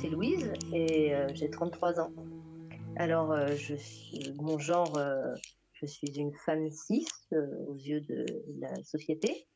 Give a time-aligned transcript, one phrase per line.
[0.00, 2.12] C'est Louise et euh, j'ai 33 ans.
[2.96, 5.34] Alors, euh, je suis, mon genre, euh,
[5.74, 8.24] je suis une femme cis euh, aux yeux de
[8.60, 9.46] la société.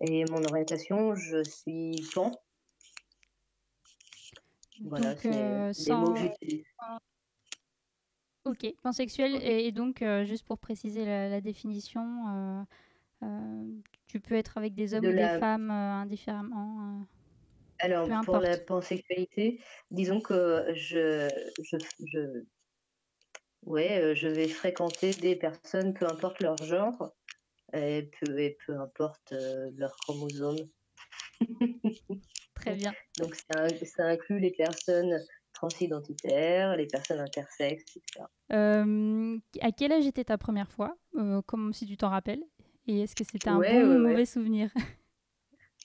[0.00, 2.32] Et mon orientation, je suis pan.
[4.84, 6.64] Voilà, c'est euh, les sans- mots que j'utilise.
[8.44, 9.36] Ok, pansexuel.
[9.42, 12.66] Et, et donc, juste pour préciser la, la définition,
[14.06, 17.06] tu peux être avec des hommes De ou la- des femmes indifféremment.
[17.78, 19.60] Alors, pour la pansexualité,
[19.90, 21.28] disons que je,
[21.62, 22.44] je, je,
[23.64, 27.12] ouais, euh, je vais fréquenter des personnes, peu importe leur genre,
[27.74, 30.56] et peu, et peu importe euh, leur chromosome.
[32.54, 32.94] Très bien.
[33.18, 35.18] Donc, ça, ça inclut les personnes
[35.52, 38.30] transidentitaires, les personnes intersexes, etc.
[38.52, 42.42] Euh, à quel âge était ta première fois Euh, Comme si tu t'en rappelles?
[42.86, 44.70] Et est-ce que c'était un Ouais, bon ou ouais, mauvais souvenir?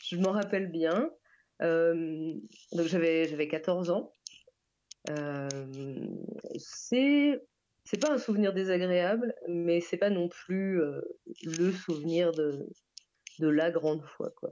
[0.03, 1.09] Je m'en rappelle bien.
[1.61, 2.33] Euh,
[2.73, 4.11] donc, j'avais, j'avais 14 ans.
[5.09, 5.47] Euh,
[6.57, 7.39] c'est,
[7.85, 11.01] c'est pas un souvenir désagréable, mais c'est pas non plus euh,
[11.43, 12.67] le souvenir de,
[13.39, 14.51] la grande fois, quoi.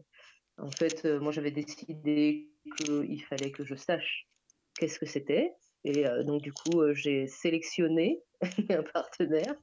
[0.58, 4.28] En fait, moi, j'avais décidé qu'il fallait que je sache
[4.78, 5.54] qu'est-ce que c'était.
[5.86, 8.22] Et donc, du coup, j'ai sélectionné
[8.70, 9.56] un partenaire.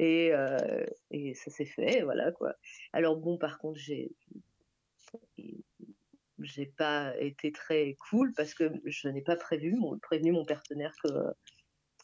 [0.00, 0.32] Et,
[1.12, 2.54] et ça s'est fait, voilà, quoi.
[2.92, 4.10] Alors, bon, par contre, j'ai
[6.40, 10.92] j'ai pas été très cool parce que je n'ai pas prévu, mon, prévenu mon partenaire
[11.02, 11.08] que,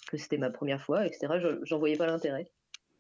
[0.09, 1.38] que c'était ma première fois, etc.
[1.41, 2.50] Je- J'en voyais pas l'intérêt.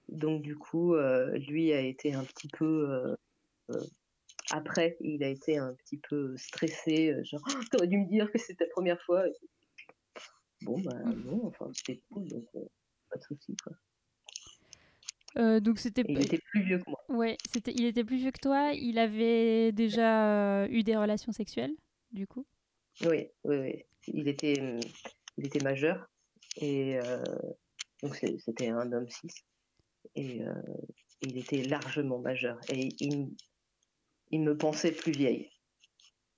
[0.08, 3.14] Donc du coup, euh, lui a été un petit peu euh,
[3.70, 3.84] euh,
[4.50, 8.38] après, il a été un petit peu stressé, genre Oh, t'aurais dû me dire que
[8.38, 9.24] c'était ta première fois.
[10.62, 12.44] Bon bah non, enfin c'était cool, donc
[13.08, 13.72] pas de souci quoi.
[15.38, 16.04] Euh, Donc, c'était.
[16.08, 16.98] Il était plus vieux que moi.
[17.08, 17.72] Ouais, c'était.
[17.72, 18.72] Il était plus vieux que toi.
[18.72, 21.74] Il avait déjà euh, eu des relations sexuelles,
[22.12, 22.46] du coup?
[23.02, 23.84] Oui, oui, oui.
[24.08, 24.80] Il était, hum,
[25.38, 26.08] il était majeur
[26.56, 27.22] et euh,
[28.02, 29.28] donc c'était un homme cis
[30.16, 30.40] et
[31.22, 33.28] il était largement majeur et il,
[34.30, 35.50] il me pensait plus vieille.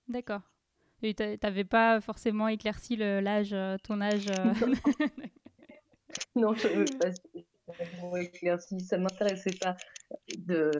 [0.08, 0.42] D'accord.
[1.02, 4.26] Et t'a- t'avais pas forcément éclairci l'âge, ton âge.
[6.36, 6.68] Non, je
[7.72, 8.80] vraiment éclairci.
[8.80, 9.76] Ça m'intéressait pas
[10.36, 10.70] de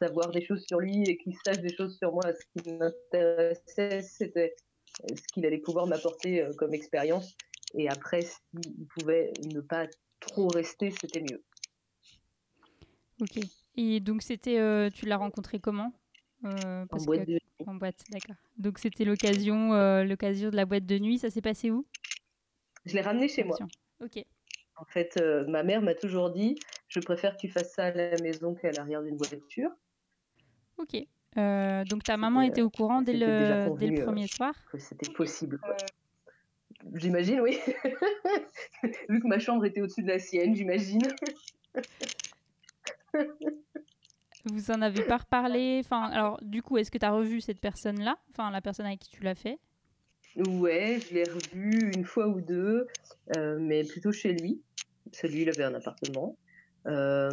[0.00, 2.22] savoir des choses sur lui et qu'il sache des choses sur moi.
[2.32, 4.54] Ce qui m'intéressait, c'était
[5.08, 7.36] ce qu'il allait pouvoir m'apporter euh, comme expérience.
[7.74, 9.86] Et après, s'il pouvait ne pas
[10.20, 11.42] trop rester, c'était mieux.
[13.20, 13.38] Ok.
[13.76, 15.92] Et donc c'était, euh, tu l'as rencontré comment
[16.44, 18.34] Euh, En boîte que- de En boîte, d'accord.
[18.56, 21.18] Donc c'était l'occasion, euh, l'occasion de la boîte de nuit.
[21.18, 21.86] Ça s'est passé où?
[22.84, 23.56] Je l'ai ramené chez moi.
[24.00, 24.24] Ok.
[24.76, 27.90] En fait, euh, ma mère m'a toujours dit je préfère que tu fasses ça à
[27.92, 29.70] la maison qu'à l'arrière d'une voiture.
[30.78, 30.96] Ok.
[31.38, 34.54] Euh, donc ta maman était au courant dès le, dès le convenu, euh, premier soir?
[34.78, 35.58] C'était possible.
[36.94, 37.58] J'imagine, oui.
[39.08, 41.00] Vu que ma chambre était au-dessus de la sienne, j'imagine.
[44.44, 45.80] Vous en avez pas reparlé?
[45.84, 48.16] Enfin, alors du coup, est-ce que tu as revu cette personne-là?
[48.30, 49.58] Enfin, la personne avec qui tu l'as fait?
[50.36, 52.86] Ouais, je l'ai revu une fois ou deux,
[53.36, 54.62] euh, mais plutôt chez lui.
[55.12, 56.38] Celui, il avait un appartement.
[56.86, 57.30] Euh,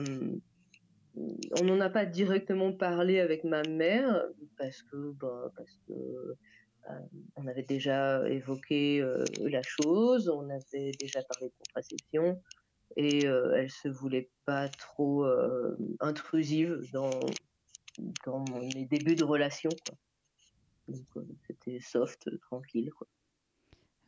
[1.15, 4.25] on n'en a pas directement parlé avec ma mère
[4.57, 6.99] parce que, bah, parce que euh,
[7.37, 9.01] on avait déjà évoqué
[9.39, 12.41] la chose, on avait déjà parlé de contraception
[12.97, 15.25] et elle se voulait pas trop
[15.99, 17.19] intrusive dans
[18.73, 19.69] mes débuts de relation.
[20.89, 22.91] Donc euh, c'était soft, euh, tranquille.
[22.91, 23.07] Quoi.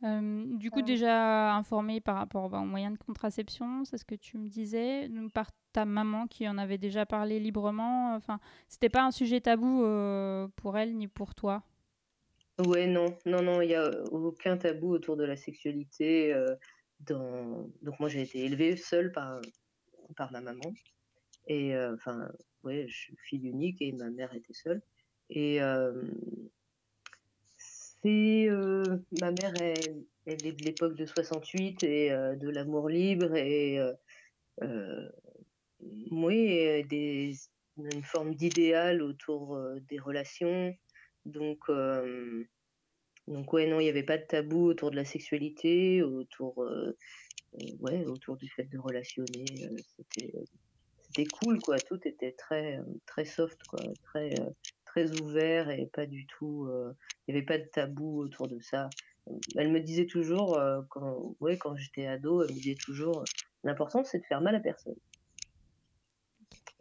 [0.04, 4.16] Euh, du coup, déjà informé par rapport bah, aux moyens de contraception, c'est ce que
[4.16, 8.14] tu me disais, donc, par ta maman qui en avait déjà parlé librement.
[8.16, 11.62] Enfin, c'était pas un sujet tabou euh, pour elle ni pour toi?
[12.66, 16.34] Ouais, non, non, non, il n'y a aucun tabou autour de la sexualité.
[16.34, 16.54] euh,
[17.00, 17.70] dans...
[17.82, 19.40] Donc moi, j'ai été élevée seule par,
[20.16, 20.74] par ma maman.
[21.46, 22.28] Et euh, enfin,
[22.64, 24.82] ouais, je suis fille unique et ma mère était seule.
[25.30, 25.92] Et euh,
[28.02, 32.88] c'est euh, ma mère, elle, elle est de l'époque de 68 et euh, de l'amour
[32.88, 33.34] libre.
[33.36, 33.78] Et
[34.62, 35.08] euh,
[36.10, 37.34] oui, des,
[37.76, 39.58] une forme d'idéal autour
[39.88, 40.74] des relations.
[41.24, 41.70] Donc,
[43.28, 46.66] donc ouais, non, il n'y avait pas de tabou autour de la sexualité, autour,
[47.80, 49.44] ouais, autour du fait de relationner.
[49.96, 50.32] c'était,
[51.02, 51.78] c'était cool, quoi.
[51.78, 54.34] Tout était très, très soft, quoi, très,
[54.92, 56.68] très ouvert et pas du tout.
[57.26, 58.90] Il n'y avait pas de tabou autour de ça.
[59.56, 60.60] Elle me disait toujours,
[60.90, 63.24] quand, ouais, quand j'étais ado, elle me disait toujours,
[63.64, 64.96] l'important c'est de faire mal à personne.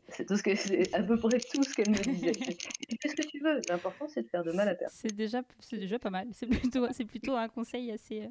[0.10, 2.34] C'est tout ce que c'est à peu près tout ce qu'elle me disait.
[2.34, 3.62] Fais ce que tu veux.
[3.70, 5.00] L'important c'est de faire de mal à personne.
[5.10, 6.28] C'est déjà, c'est déjà pas mal.
[6.34, 8.28] C'est plutôt, c'est plutôt un conseil assez.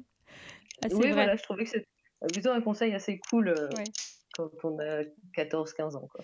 [0.83, 1.87] assez oui, voilà, je trouvais que c'est
[2.31, 3.55] plutôt un conseil assez cool
[4.33, 5.03] quand on a
[5.35, 6.23] 14-15 ans, quoi.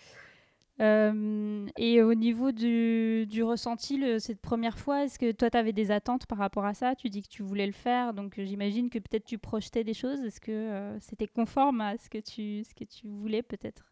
[0.80, 5.74] Et au niveau du, du ressenti, le, cette première fois, est-ce que toi, tu avais
[5.74, 6.96] des attentes par rapport à ça?
[6.96, 10.20] Tu dis que tu voulais le faire, donc j'imagine que peut-être tu projetais des choses.
[10.22, 13.92] Est-ce que c'était conforme à ce que tu, ce que tu voulais peut-être?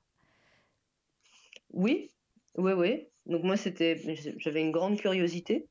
[1.71, 2.11] Oui,
[2.57, 3.07] oui, oui.
[3.25, 3.99] Donc moi, c'était,
[4.37, 5.67] j'avais une grande curiosité,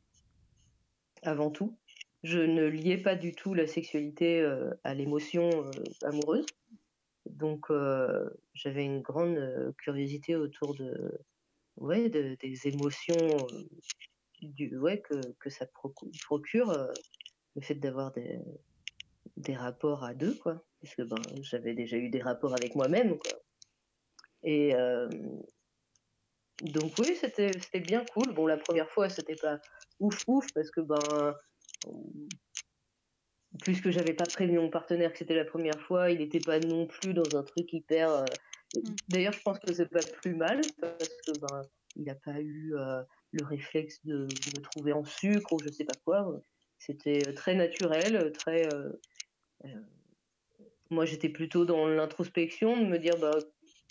[1.23, 1.77] avant tout.
[2.23, 4.45] Je ne liais pas du tout la sexualité
[4.83, 5.51] à l'émotion
[6.03, 6.47] amoureuse.
[7.27, 7.67] Donc,
[8.55, 11.19] j'avais une grande curiosité autour de,
[11.77, 13.37] ouais, des émotions
[14.43, 16.89] du, ouais, que, que ça procure,
[17.57, 18.39] le fait d'avoir des,
[19.37, 20.63] des rapports à deux, quoi.
[20.81, 23.17] Parce que ben, j'avais déjà eu des rapports avec moi-même.
[24.43, 24.75] Et
[26.63, 28.33] donc, oui, c'était bien cool.
[28.35, 29.61] Bon, la première fois, c'était pas
[29.99, 31.35] ouf ouf, parce que ben
[33.63, 36.87] puisque j'avais pas prévenu mon partenaire que c'était la première fois, il n'était pas non
[36.87, 38.11] plus dans un truc hyper.
[38.11, 38.25] Euh,
[38.77, 38.95] mm.
[39.09, 41.63] D'ailleurs, je pense que c'est pas plus mal parce que ben,
[41.97, 43.03] il n'a pas eu euh,
[43.33, 46.41] le réflexe de, me trouver en sucre ou je sais pas quoi.
[46.79, 48.69] C'était euh, très naturel, très.
[50.91, 53.39] moi, j'étais plutôt dans l'introspection, de me dire bah,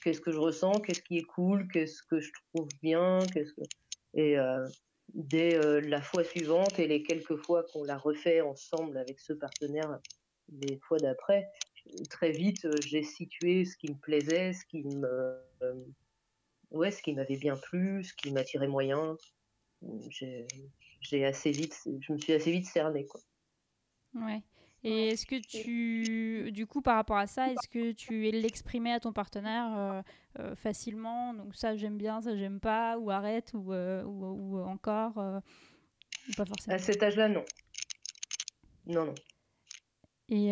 [0.04, 3.62] qu'est-ce que je ressens, qu'est-ce qui est cool, qu'est-ce que je trouve bien, qu'est-ce que.
[4.16, 4.38] Et
[5.14, 10.00] dès la fois suivante et les quelques fois qu'on l'a refait ensemble avec ce partenaire
[10.50, 11.48] les fois d'après,
[12.10, 15.38] très vite j'ai situé ce qui me plaisait, ce qui me
[16.72, 19.18] ouais, ce qui m'avait bien plu, ce qui m'attirait moyen.
[20.10, 23.22] J'ai assez vite, je me suis assez vite cerné quoi.
[24.16, 24.42] Ouais.
[24.84, 29.00] Et est-ce que tu, du coup, par rapport à ça, est-ce que tu l'exprimais à
[29.00, 30.02] ton partenaire euh,
[30.40, 31.34] euh, facilement?
[31.34, 36.76] Donc ça, j'aime bien, ça, j'aime pas, ou arrête, ou, euh, ou, encore Pas forcément?
[36.76, 37.46] À cet âge-là, non.
[38.88, 39.16] Non, non.
[40.30, 40.50] Et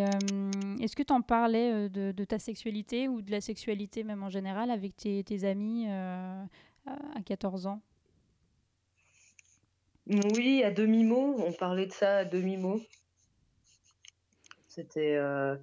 [0.79, 4.29] est-ce que tu en parlais de, de, ta sexualité ou de la sexualité même en
[4.29, 6.47] général avec tes, tes amis à
[7.25, 7.81] 14 ans?
[10.07, 11.35] Oui, à demi-mot.
[11.39, 12.79] On parlait de ça à demi-mot.
[14.71, 15.57] C'était euh,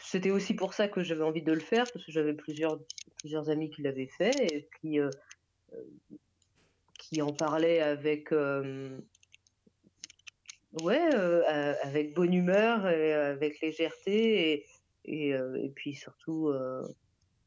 [0.00, 2.78] c'était aussi pour ça que j'avais envie de le faire parce que j'avais plusieurs
[3.18, 5.10] plusieurs amis qui l'avaient fait et qui euh,
[5.72, 5.82] euh,
[7.00, 8.30] qui en parlaient avec
[10.82, 11.14] ouais
[11.82, 14.66] avec bonne humeur et avec légèreté et
[15.04, 16.52] et, et puis surtout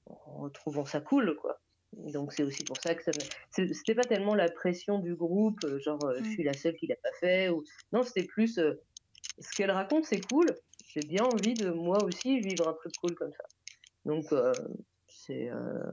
[0.06, 1.58] en trouvant ça cool quoi.
[1.94, 3.12] Donc c'est aussi pour ça que ça
[3.50, 6.34] c'était pas tellement la pression du groupe genre je mmh.
[6.34, 7.64] suis la seule qui l'a pas fait ou
[7.94, 8.60] non c'était plus
[9.40, 10.48] ce qu'elle raconte, c'est cool.
[10.96, 13.44] J'ai bien envie de moi aussi vivre un truc cool comme ça.
[14.06, 14.54] Donc, euh,
[15.08, 15.50] c'est.
[15.50, 15.92] Euh,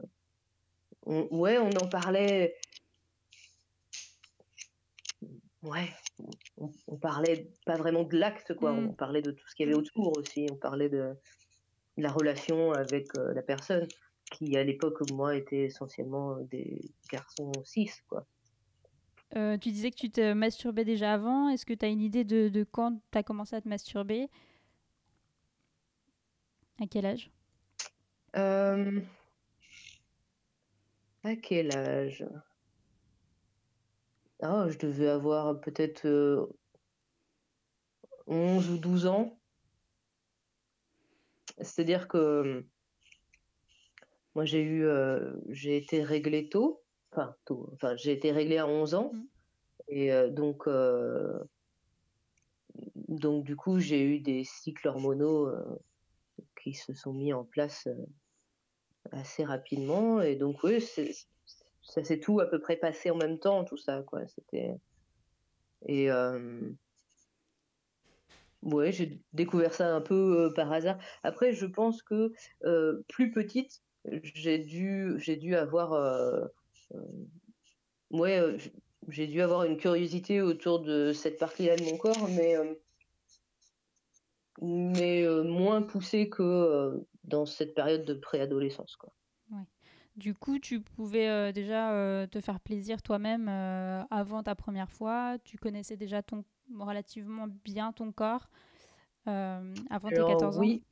[1.07, 2.55] ouais, on en parlait.
[5.63, 5.89] Ouais,
[6.57, 8.73] on, parlait pas vraiment de l'acte, quoi.
[8.73, 8.91] Mm.
[8.91, 10.47] On parlait de tout ce qu'il y avait autour aussi.
[10.53, 11.15] On parlait de,
[11.97, 13.89] la relation avec euh, la personne
[14.31, 16.81] qui, à l'époque, moi, était essentiellement des
[17.11, 18.25] garçons cis, quoi.
[19.35, 21.49] Tu disais que tu te masturbais déjà avant.
[21.49, 24.29] Est-ce que tu as une idée de, quand tu as commencé à te masturber?
[26.81, 27.31] À quel âge?
[28.37, 29.01] Euh,
[31.25, 32.25] À quel âge?
[34.43, 36.07] Oh, Je devais avoir peut-être
[38.27, 39.39] 11 euh, ou 12 ans.
[41.59, 42.65] C'est-à-dire que
[44.35, 44.87] moi j'ai eu
[45.51, 46.83] j'ai été réglé tôt.
[47.13, 47.37] Enfin
[47.75, 49.13] enfin j'ai été réglée à 11 ans.
[49.13, 49.23] Mmh.
[49.89, 51.39] et euh, donc euh,
[53.09, 55.79] donc du coup j'ai eu des cycles hormonaux euh,
[56.63, 57.89] qui se sont mis en place
[59.11, 60.21] assez rapidement.
[60.21, 60.81] Et donc oui
[61.83, 64.27] ça s'est tout à peu près passé en même temps tout ça quoi.
[64.29, 64.77] C'était
[65.87, 66.09] et
[68.63, 70.99] ouais j'ai découvert ça un peu par hasard.
[71.23, 72.33] Après je pense que
[73.09, 73.83] plus petite
[74.23, 76.47] j'ai dû dû avoir euh,
[78.11, 78.59] ouais, euh,
[79.09, 82.57] j'ai dû avoir une curiosité autour de cette partie-là de mon corps, mais,
[84.63, 88.97] euh, mais moins poussée que dans cette période de préadolescence.
[88.97, 89.13] Quoi.
[90.17, 93.49] Du coup, tu pouvais déjà te faire plaisir toi-même
[94.11, 95.39] avant ta première fois.
[95.43, 96.45] Tu connaissais déjà ton,
[96.79, 98.51] relativement bien ton corps
[99.25, 100.61] avant tes 14 ans?
[100.61, 100.85] Oui,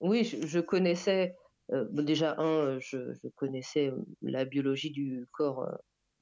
[0.00, 1.34] oui je, connaissais,
[1.70, 3.90] déjà, un, je, je, connaissais
[4.20, 5.66] la biologie du corps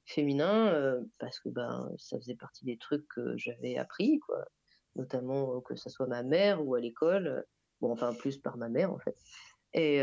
[0.05, 4.45] féminin parce que ben, ça faisait partie des trucs que j'avais appris, quoi.
[4.95, 7.45] Notamment que ce soit ma mère ou à l'école.
[7.79, 9.17] Bon, enfin, plus par ma mère, en fait.
[9.73, 10.01] Et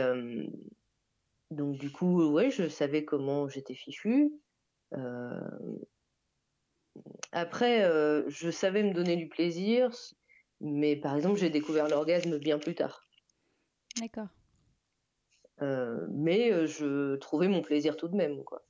[1.50, 4.32] donc, du coup, ouais, je savais comment j'étais fichue.
[7.32, 7.82] Après,
[8.28, 9.90] je savais me donner du plaisir,
[10.60, 13.08] mais par exemple, j'ai découvert l'orgasme bien plus tard.
[14.00, 14.28] D'accord.
[15.60, 18.67] mais je trouvais mon plaisir tout de même, quoi.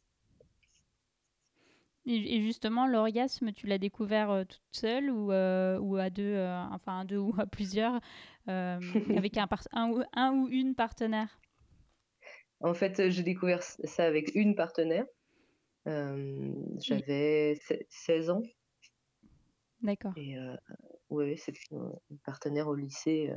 [2.10, 6.38] Et justement, l'orgasme, tu l'as découvert toute seule ou, ou à deux,
[6.70, 8.00] enfin à deux ou à plusieurs,
[8.46, 11.38] avec un, un, un, ou une partenaire?
[12.60, 15.04] En fait, j'ai découvert ça avec une partenaire.
[15.84, 17.58] J'avais
[17.90, 18.42] 16 ans.
[19.82, 20.12] D'accord.
[20.16, 20.36] Et
[21.10, 23.30] ouais, c'est une partenaire au lycée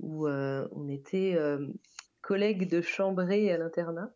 [0.00, 1.38] où on était
[2.22, 4.12] collègues de chambrée à l'internat.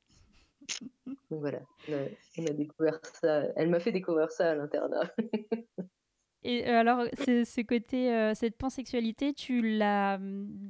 [1.06, 3.44] Donc voilà, on a, découvert ça.
[3.56, 5.02] Elle m'a fait découvrir ça à l'internat.
[6.42, 10.18] Et alors, ce, côté, cette pansexualité, tu l'as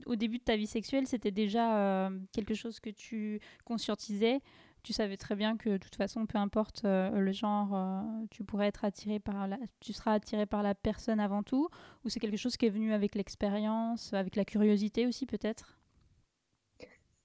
[0.07, 4.41] au début de ta vie sexuelle, c'était déjà quelque chose que tu conscientisais?
[4.83, 8.85] Tu savais très bien que de toute façon, peu importe le genre, tu pourrais être
[8.85, 11.69] attiré par la, tu seras attiré par la personne avant tout,
[12.05, 15.79] ou c'est quelque chose qui est venu avec l'expérience, avec la curiosité aussi peut-être?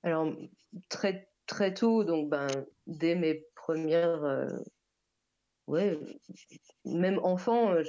[0.03, 0.31] Alors
[0.89, 2.47] très très tôt, donc ben,
[2.87, 4.23] dès mes premières.
[4.23, 4.47] Euh,
[5.67, 5.99] ouais,
[6.85, 7.83] même enfant, euh,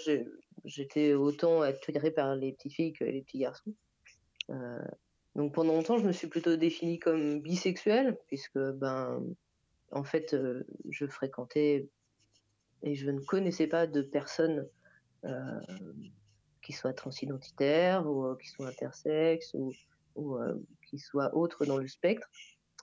[0.65, 3.75] j'étais autant attirée par les petites filles que les petits garçons.
[4.51, 4.85] Euh,
[5.35, 9.23] donc pendant longtemps, je me suis plutôt définie comme bisexuelle, puisque ben,
[9.93, 10.37] en fait,
[10.91, 11.89] je fréquentais
[12.83, 14.69] et je ne connaissais pas de personnes
[16.63, 19.73] qui soient transidentitaires ou qui soient intersexes ou,
[20.15, 20.39] ou
[20.89, 22.29] qui soient autres dans le spectre.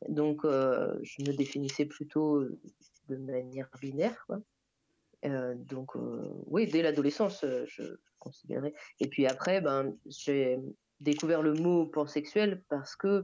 [0.09, 2.59] Donc, euh, je me définissais plutôt euh,
[3.09, 4.25] de manière binaire.
[5.25, 5.91] Euh, donc,
[6.47, 7.83] oui, dès l'adolescence, je
[8.19, 8.73] considérais.
[8.99, 10.59] Et puis après, ben, j'ai
[10.99, 13.23] découvert le mot pansexuel parce que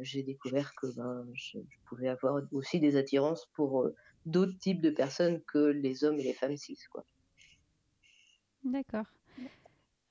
[0.00, 3.90] j'ai découvert que ben, je, pouvais avoir aussi des attirances pour
[4.24, 6.78] d'autres types de personnes que les hommes et les femmes cis.
[8.64, 9.06] D'accord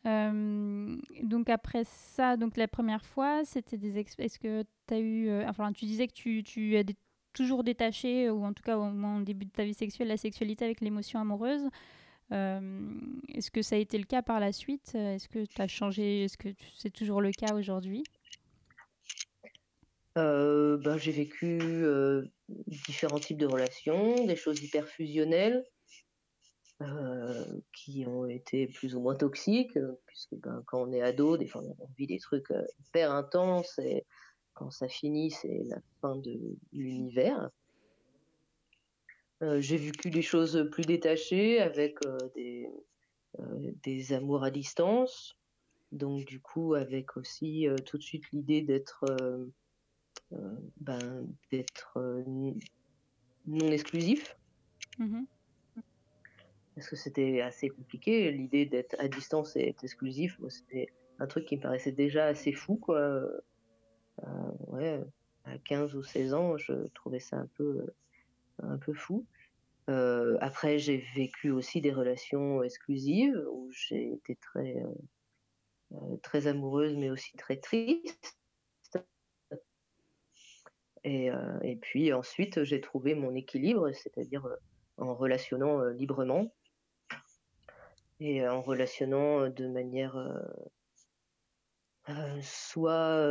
[0.05, 5.73] donc après ça, donc la première fois, c'était des est-ce que tu as eu enfin
[5.73, 6.85] tu disais que tu, tu es
[7.33, 10.63] toujours détaché ou en tout cas au moins début de ta vie sexuelle la sexualité
[10.63, 11.69] avec l'émotion amoureuse.
[12.31, 14.93] est-ce que ça a été le cas par la suite?
[14.93, 16.23] Est-ce que tu as changé?
[16.25, 18.03] Est-ce que c'est toujours le cas aujourd'hui?
[20.15, 21.59] Ben, j'ai vécu
[22.67, 25.65] différents types de relations, des choses hyper fusionnelles,
[26.81, 31.37] euh, qui ont été plus ou moins toxiques, euh, puisque ben, quand on est ado,
[31.37, 34.05] des fois on vit des trucs euh, hyper intenses et
[34.55, 36.37] quand ça finit, c'est la fin de
[36.73, 37.49] l'univers.
[39.41, 41.99] J'ai vécu des choses plus détachées avec
[42.35, 42.69] des,
[43.83, 45.37] des amours à distance,
[45.91, 49.05] donc du coup avec aussi tout de suite l'idée d'être
[50.79, 51.99] ben, d'être
[53.45, 54.37] non exclusif.
[54.99, 55.25] Mmh
[56.75, 58.29] parce que c'était assez compliqué.
[58.31, 60.89] L'idée d'être à distance et être exclusif, c'était
[61.19, 62.99] un truc qui me paraissait déjà assez fou, quoi.
[62.99, 65.01] Euh, ouais,
[65.45, 67.85] à 15 ou 16 ans, je trouvais ça un peu,
[68.61, 69.25] un peu fou.
[69.89, 74.83] Euh, après, j'ai vécu aussi des relations exclusives où j'ai été très,
[75.93, 78.35] euh, très amoureuse, mais aussi très triste.
[81.05, 81.29] Et,
[81.61, 84.49] et puis ensuite, j'ai trouvé mon équilibre, c'est-à-dire
[84.97, 86.51] en relationnant librement
[88.25, 90.17] et en relationnant de manière
[92.41, 93.25] soit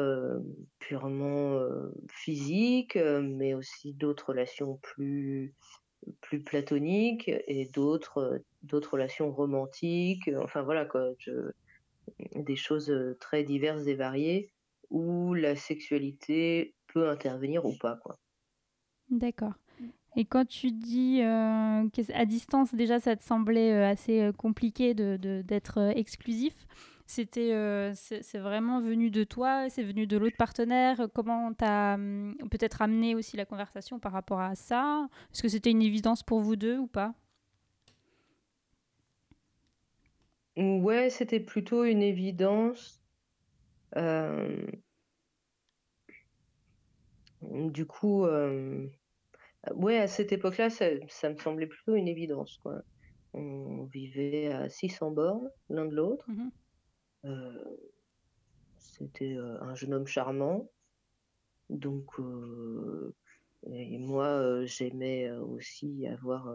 [0.79, 1.61] purement
[2.11, 5.55] physique, mais aussi d'autres relations plus
[6.21, 10.31] plus platoniques et d'autres d'autres relations romantiques.
[10.43, 11.13] Enfin voilà quoi,
[12.35, 14.51] des choses très diverses et variées
[14.91, 18.19] où la sexualité peut intervenir ou pas quoi.
[19.09, 19.55] D'accord.
[20.17, 24.95] Et quand tu dis euh, qu'à distance, déjà, ça te semblait euh, assez euh, compliqué
[24.95, 26.67] d'être de, d'être exclusif,
[27.07, 27.53] c'était
[27.95, 31.09] c'est vraiment venu de toi, c'est venu de l'autre partenaire.
[31.15, 35.09] Comment t'as hum, peut-être amené aussi la conversation par rapport à ça?
[35.33, 37.13] Est-ce que c'était une évidence pour vous deux ou pas?
[40.57, 43.03] Ouais, c'était plutôt une évidence.
[47.43, 48.27] du coup,
[49.73, 52.83] ouais, à cette époque-là, ça, ça me semblait plutôt une évidence, quoi.
[53.33, 56.25] On vivait à 600 bornes l'un de l'autre.
[56.29, 56.51] Mhm.
[57.27, 57.65] Euh,
[58.79, 60.71] C'était euh, un jeune homme charmant.
[61.71, 63.15] Donc, euh,
[63.73, 66.53] et moi, j'aimais aussi avoir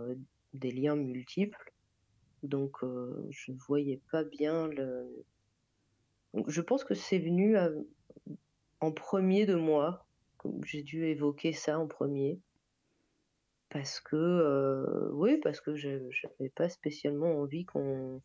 [0.53, 1.73] des liens multiples.
[2.43, 5.25] Donc, euh, je voyais pas bien le.
[6.33, 7.71] Donc, je pense que c'est venu à-
[8.81, 10.07] en premier de moi.
[10.65, 12.39] J'ai dû évoquer ça en premier.
[13.69, 18.21] Parce que, euh, oui, parce que je n'avais pas spécialement envie qu'on.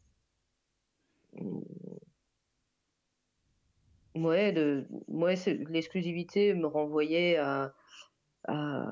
[4.15, 7.75] Ouais, de, ouais, c'est- l'exclusivité me renvoyait à,
[8.49, 8.87] à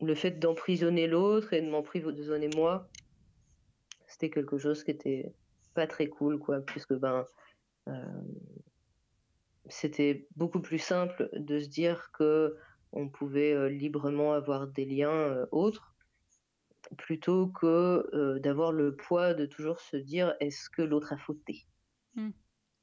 [0.00, 2.88] le fait d'emprisonner l'autre et de m'emprisonner moi.
[4.06, 5.32] C'était quelque chose qui était
[5.74, 7.24] pas très cool, quoi, puisque ben,
[7.88, 7.92] euh,
[9.68, 12.56] c'était beaucoup plus simple de se dire que
[12.92, 15.94] on pouvait euh, librement avoir des liens euh, autres,
[16.96, 21.66] plutôt que euh, d'avoir le poids de toujours se dire est-ce que l'autre a fauté?
[22.14, 22.30] Mm.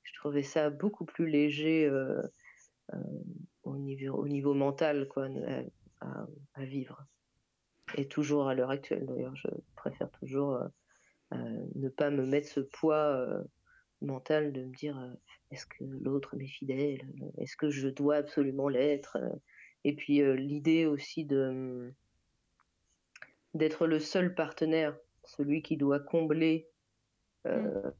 [0.03, 1.91] Je trouvais ça beaucoup plus léger
[3.63, 5.27] au, niveau, au niveau mental quoi,
[5.99, 7.05] à, vivre.
[7.95, 10.59] Et toujours à l'heure actuelle d'ailleurs, je préfère toujours
[11.33, 13.43] ne pas me mettre ce poids
[14.01, 14.97] mental de me dire
[15.51, 17.05] est-ce que l'autre m'est fidèle,
[17.37, 19.17] est-ce que je dois absolument l'être?
[19.83, 21.93] Et puis euh, l'idée aussi de
[23.53, 26.67] d'être le seul partenaire, celui qui doit combler
[27.47, 27.91] euh,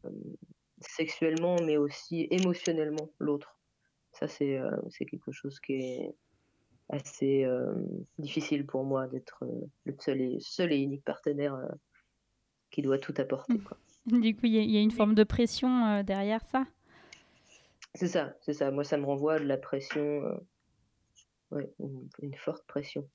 [0.82, 3.60] sexuellement, mais aussi émotionnellement l'autre.
[4.14, 6.16] Ça, c'est euh, c'est quelque chose qui est
[6.90, 7.74] assez euh,
[8.18, 9.46] difficile pour moi d'être
[9.86, 11.58] le seul et, seul et unique partenaire
[12.72, 13.60] qui doit tout apporter.
[13.60, 13.78] Quoi.
[14.06, 16.66] Du coup, il y, a- il y a une forme de pression derrière ça?
[17.94, 18.72] C'est ça, c'est ça.
[18.72, 20.22] Moi, ça me renvoie à de la pression,
[21.52, 23.08] ouais, une, une forte pression.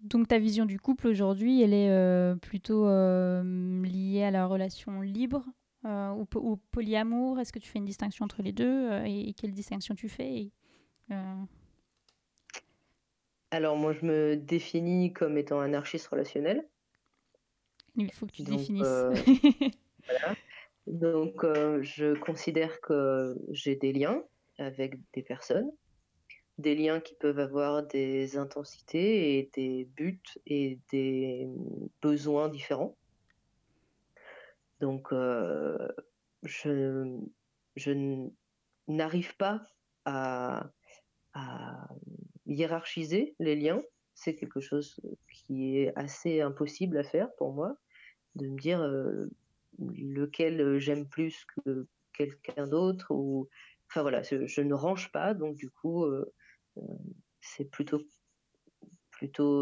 [0.00, 5.00] Donc ta vision du couple aujourd'hui, elle est euh, plutôt euh, liée à la relation
[5.00, 5.44] libre
[5.84, 7.40] euh, ou, ou polyamour?
[7.40, 10.34] Est-ce que tu fais une distinction entre les deux et, et quelle distinction tu fais
[10.34, 10.52] Et,
[13.50, 16.68] Alors, moi, je me définis comme étant anarchiste relationnel.
[17.96, 18.86] Il faut que tu Donc, définisses.
[20.86, 24.22] Donc, je considère que j'ai des liens
[24.58, 25.70] avec des personnes,
[26.58, 31.48] des liens qui peuvent avoir des intensités et des buts et des
[32.00, 32.96] besoins différents.
[34.80, 35.76] Donc, euh,
[36.42, 37.18] je,
[37.76, 38.28] je
[38.88, 39.62] n'arrive pas
[40.04, 40.70] à,
[42.46, 43.82] hiérarchiser les liens.
[44.14, 44.98] C'est quelque chose
[45.30, 47.76] qui est assez impossible à faire pour moi,
[48.36, 49.26] de me dire euh,
[49.78, 53.12] lequel j'aime plus que quelqu'un d'autre
[53.90, 56.32] enfin voilà je, ne range pas donc du coup euh,
[57.40, 58.02] c'est plutôt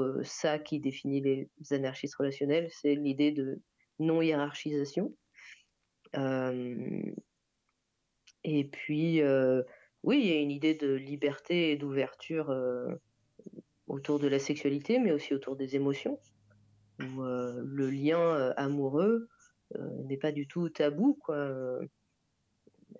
[0.03, 3.61] euh, ça qui définit les anarchistes relationnels c'est l'idée de
[3.99, 5.15] non hiérarchisation
[6.17, 7.03] Euh,
[8.45, 9.63] et puis euh,
[10.05, 12.95] oui il y a une idée de liberté et d'ouverture euh,
[13.89, 16.21] autour de la sexualité mais aussi autour des émotions
[17.01, 19.29] euh, le lien euh, amoureux
[19.77, 21.37] euh, n'est pas du tout tabou quoi.
[21.37, 21.85] Euh,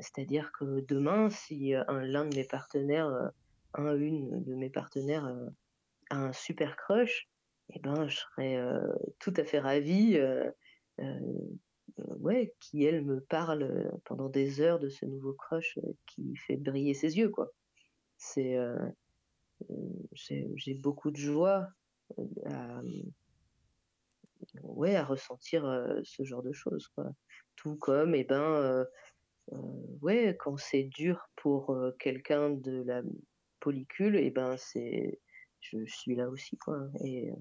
[0.01, 3.29] c'est-à-dire que demain si euh, un l'un de mes partenaires euh,
[3.75, 5.49] un une de mes partenaires euh,
[6.11, 7.29] a un super crush
[7.71, 10.51] eh ben je serais euh, tout à fait ravie euh,
[11.99, 16.95] ouais qui elle me parle pendant des heures de ce nouveau crush qui fait briller
[16.95, 17.51] ses yeux quoi
[18.17, 18.57] c'est
[20.15, 21.69] j'ai beaucoup de joie
[22.47, 22.83] à
[24.63, 25.65] ouais, à ressentir
[26.05, 27.07] ce genre de choses, quoi.
[27.57, 28.87] Tout comme, eh ben,
[30.01, 33.03] ouais, quand c'est dur pour quelqu'un de la
[33.65, 35.21] polycule, eh ben, c'est,
[35.61, 36.89] je suis là aussi, quoi.
[37.03, 37.35] Et euh,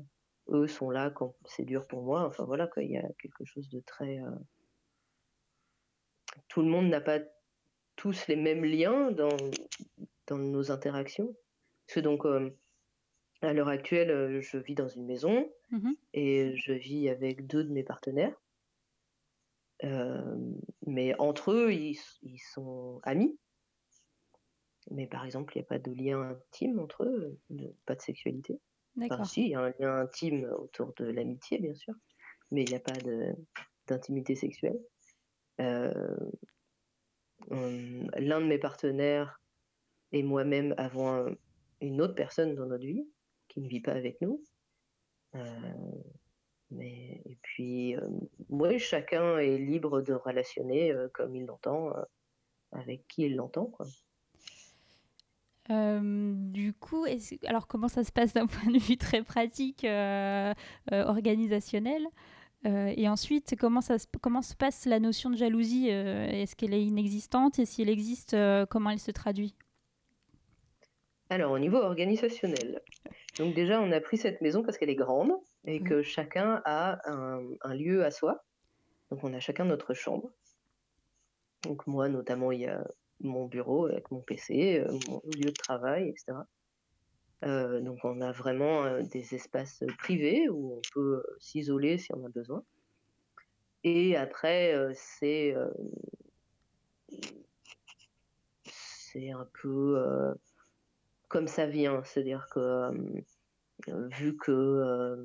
[0.64, 2.26] eux sont là quand c'est dur pour moi.
[2.26, 2.82] Enfin, voilà, quoi.
[2.84, 4.20] Il y a quelque chose de très.
[4.20, 4.32] euh,
[6.48, 7.20] Tout le monde n'a pas
[7.96, 9.38] tous les mêmes liens dans,
[10.28, 11.36] dans nos interactions.
[11.86, 12.50] Parce que donc, euh,
[13.42, 15.96] à l'heure actuelle, je vis dans une maison Mhm.
[16.14, 18.36] et je vis avec deux de mes partenaires.
[19.84, 20.36] Euh,
[20.86, 23.38] mais entre eux, ils, ils sont amis.
[24.92, 28.02] Mais par exemple, il n'y a pas de lien intime entre eux, de- pas de
[28.02, 28.60] sexualité.
[28.98, 29.26] Enfin, D'accord.
[29.26, 31.94] si, il y a un lien intime autour de l'amitié, bien sûr,
[32.52, 33.36] mais il n'y a pas de-
[33.88, 34.80] d'intimité sexuelle.
[35.60, 36.16] Euh,
[37.50, 39.42] L'un de mes partenaires
[40.14, 41.36] et moi-même avons un-
[41.82, 43.06] une autre personne dans notre vie
[43.50, 44.42] qui ne vit pas avec nous.
[45.36, 45.74] Euh,
[46.72, 51.94] mais, et puis, euh, chacun est libre de relationner comme il l'entend,
[52.72, 53.66] avec qui il l'entend.
[53.66, 53.88] quoi.
[55.70, 57.06] Du coup,
[57.46, 59.86] alors comment ça se passe d'un point de vue très pratique,
[60.92, 62.06] organisationnel
[62.66, 66.84] Et ensuite, comment, ça se, comment se passe la notion de jalousie Est-ce qu'elle est
[66.84, 68.36] inexistante Et si elle existe,
[68.70, 69.56] comment elle se traduit?
[71.30, 72.82] Alors, au niveau organisationnel,
[73.38, 75.32] donc déjà, on a pris cette maison parce qu'elle est grande
[75.66, 75.84] et mmh.
[75.84, 78.44] que chacun a un, lieu à soi.
[79.10, 80.30] Donc, on a chacun notre chambre.
[81.64, 82.86] Donc, moi, notamment, il y a
[83.24, 86.34] mon bureau avec mon PC, euh, mon lieu de travail, etc.
[87.44, 92.24] Euh, donc, on a vraiment euh, des espaces privés où on peut s'isoler si on
[92.26, 92.64] a besoin.
[93.84, 95.54] Et après, c'est
[99.16, 100.02] un peu
[101.28, 102.92] comme ça vient, c'est-à-dire que
[104.18, 105.18] vu que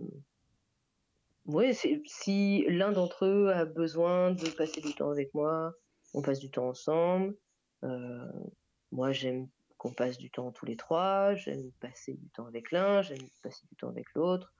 [2.04, 5.72] si l'un d'entre eux a besoin de passer du temps avec moi,
[6.14, 7.36] on passe du temps ensemble.
[7.82, 11.34] Moi, j'aime qu'on passe du temps tous les trois.
[11.34, 14.52] J'aime passer du temps avec l'un, j'aime passer du temps avec l'autre.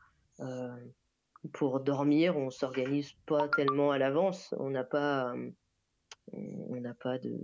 [1.53, 4.55] pour dormir, on s'organise pas tellement à l'avance.
[4.59, 5.35] On n'a pas,
[6.33, 7.37] on n'a pas de,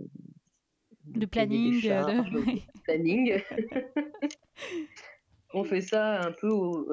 [1.05, 1.81] de, planning.
[1.81, 2.69] De...
[2.83, 3.41] planning.
[5.53, 6.87] on fait ça un peu au,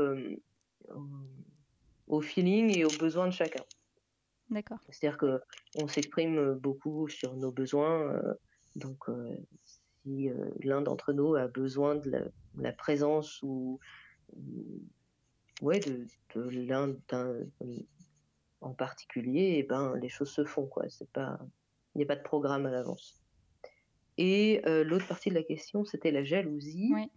[2.12, 3.64] au feeling et aux besoins de chacun.
[4.51, 4.79] D'accord.
[4.90, 5.40] C'est-à-dire que
[5.77, 8.12] on s'exprime beaucoup sur nos besoins.
[8.12, 8.35] Euh,
[8.76, 9.37] donc, euh,
[10.02, 13.78] si euh, l'un d'entre nous a besoin de la, présence ou,
[15.61, 16.94] ouais, de, l'un
[18.61, 20.88] en particulier, et eh ben les choses se font quoi.
[20.88, 21.38] C'est pas,
[21.94, 23.20] il n'y a pas de programme à l'avance.
[24.18, 26.92] Et l'autre partie de la question, c'était la jalousie.
[26.94, 27.11] Oui.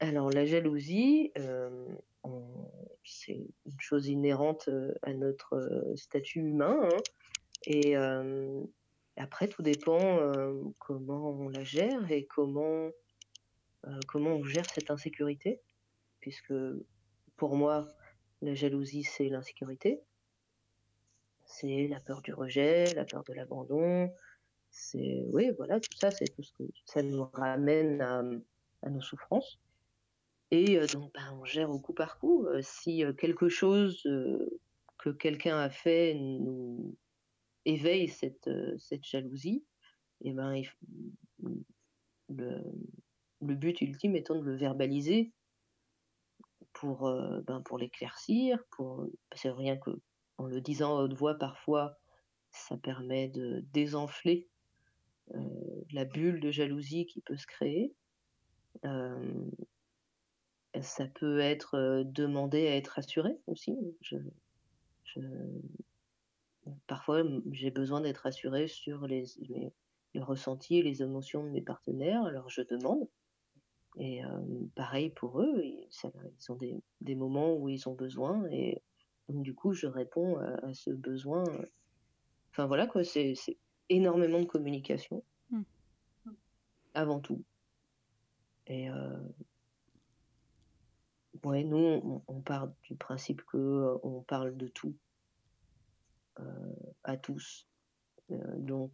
[0.00, 1.32] Alors la jalousie,
[3.04, 4.68] c'est une chose inhérente
[5.02, 6.80] à notre statut humain.
[6.82, 6.96] Hein,
[7.66, 7.94] et
[9.18, 10.20] après, tout dépend
[10.78, 12.90] comment on la gère et comment,
[14.06, 15.60] comment on gère cette insécurité.
[16.20, 16.54] Puisque
[17.36, 17.86] pour moi,
[18.42, 20.00] la jalousie, c'est l'insécurité.
[21.44, 24.12] C'est la peur du rejet, la peur de l'abandon.
[24.70, 29.58] C'est, oui, voilà, tout ça, c'est tout ce que ça nous ramène à nos souffrances.
[30.50, 32.46] Et donc, ben, on gère au coup par coup.
[32.60, 34.02] si quelque chose
[34.98, 36.96] que quelqu'un a fait nous
[37.68, 39.64] éveille cette, cette jalousie,
[40.22, 40.60] et ben,
[42.28, 42.62] le,
[43.40, 45.32] but ultime étant de le verbaliser
[46.72, 47.10] pour,
[47.46, 49.90] ben, pour l'éclaircir, pour, c'est rien que
[50.38, 51.98] en le disant à haute voix parfois,
[52.50, 54.48] ça permet de désenfler
[55.90, 57.92] la bulle de jalousie qui peut se créer
[60.82, 63.76] ça peut être demander à être assuré aussi.
[66.86, 69.72] Parfois, j'ai besoin d'être assuré sur les, les,
[70.20, 73.08] ressentis et les émotions de mes partenaires, alors je demande.
[73.96, 74.20] Et
[74.74, 75.88] pareil pour eux, ils,
[76.50, 78.82] ont des, des, moments où ils ont besoin, et
[79.28, 81.44] donc du coup, je réponds à, ce besoin.
[82.50, 83.34] Enfin voilà, quoi, c'est
[83.88, 85.62] énormément de communication, mmh.
[86.94, 87.42] avant tout.
[88.66, 88.88] Et
[91.44, 95.07] Ouais, nous, on, part du principe que euh, on parle de tout euh,
[97.04, 97.66] à tous.
[98.30, 98.92] Euh, donc,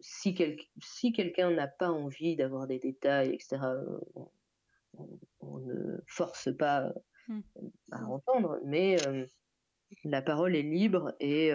[0.00, 0.36] si,
[0.80, 3.58] si quelqu'un n'a pas envie d'avoir des détails, etc.,
[5.40, 6.92] on, ne force pas
[7.28, 7.40] mmh.
[7.92, 8.96] à entendre, mais
[10.04, 11.52] la parole est libre et,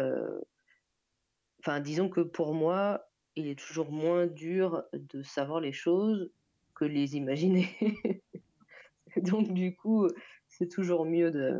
[1.59, 6.31] enfin, disons que pour moi, il est toujours moins dur de savoir les choses
[6.73, 7.69] que les imaginer.
[9.17, 10.07] Donc, du coup,
[10.47, 11.59] c'est toujours mieux de,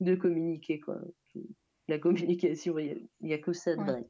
[0.00, 1.00] de communiquer, quoi.
[1.88, 4.04] La communication, il n'y a, que ça de vrai.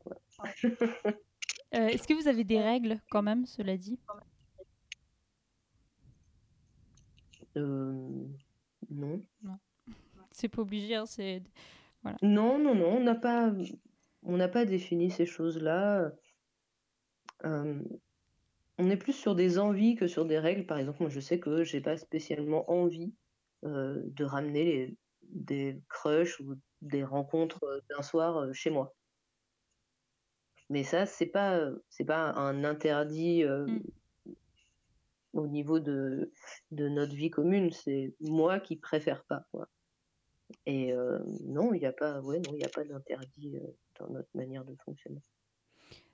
[1.74, 3.98] Euh, est-ce que vous avez des règles, quand même, cela dit?
[7.56, 8.24] Euh,
[8.88, 9.20] Non.
[9.42, 9.58] Non.
[10.30, 11.42] C'est pas obligé, hein, c'est...
[12.02, 12.16] Voilà.
[12.22, 13.52] Non, non, non, on n'a pas,
[14.22, 16.12] on n'a pas défini ces choses-là.
[17.44, 17.82] Euh,
[18.78, 20.66] on est plus sur des envies que sur des règles.
[20.66, 23.12] Par exemple, moi, je sais que j'ai pas spécialement envie
[23.62, 24.96] de ramener
[25.30, 26.54] des crushs ou
[26.86, 28.94] des rencontres d'un soir chez moi.
[30.68, 33.80] Mais ça, c'est pas c'est pas un interdit mm.
[35.34, 36.32] au niveau de,
[36.72, 37.70] de notre vie commune.
[37.72, 39.44] C'est moi qui préfère pas.
[39.52, 39.68] Quoi.
[40.66, 40.92] Et
[41.44, 43.58] non, il n'y a pas ouais non il a pas d'interdit
[43.98, 45.22] dans notre manière de fonctionner.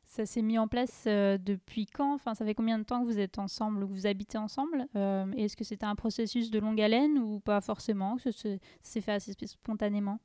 [0.04, 2.12] Ça s'est mis en place depuis quand?
[2.12, 4.86] Enfin, ça fait combien de temps que vous êtes ensemble ou que vous habitez ensemble
[4.94, 8.16] Est-ce que c'était un processus de longue haleine ou pas forcément?
[8.16, 8.48] Que ça
[8.82, 10.20] s'est fait assez spontanément?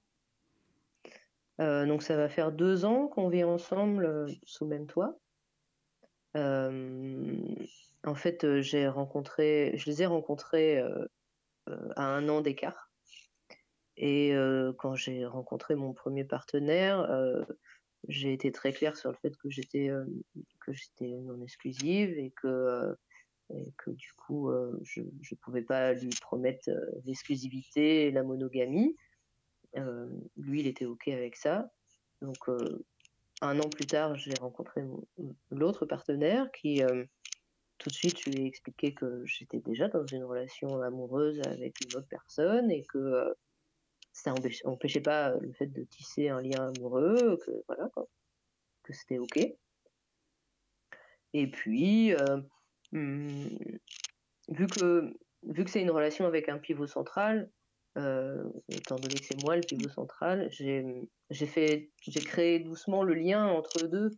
[1.60, 5.18] Donc, ça va faire deux ans qu'on vit ensemble sous le même toit.
[6.36, 10.82] en fait, j'ai rencontré, je les ai rencontrés
[11.96, 12.92] à un an d'écart.
[13.98, 14.34] Et
[14.78, 17.08] quand j'ai rencontré mon premier partenaire,
[18.08, 19.90] j'ai été très claire sur le fait que j'étais
[20.62, 22.96] que j'étais non exclusive et que
[23.50, 24.52] et que du coup
[24.84, 26.70] je ne pouvais pas lui promettre
[27.06, 28.96] l'exclusivité et la monogamie.
[29.76, 31.72] Lui, il était ok avec ça.
[32.22, 32.38] Donc
[33.42, 34.84] un an plus tard, j'ai rencontré
[35.52, 36.82] l'autre partenaire qui
[37.78, 41.98] tout de suite, lui ai expliqué que j'étais déjà dans une relation amoureuse avec une
[41.98, 43.36] autre personne et que
[44.14, 44.34] ça
[44.66, 47.90] n'empêchait pas le fait de tisser un lien amoureux, que voilà,
[48.84, 49.38] que c'était ok.
[51.34, 52.14] Et puis,
[52.92, 53.48] hmm,
[54.50, 57.50] vu que vu que c'est une relation avec un pivot central,
[58.70, 63.46] étant donné que c'est moi le pivot central, j'ai fait j'ai créé doucement le lien
[63.48, 64.12] entre eux deux.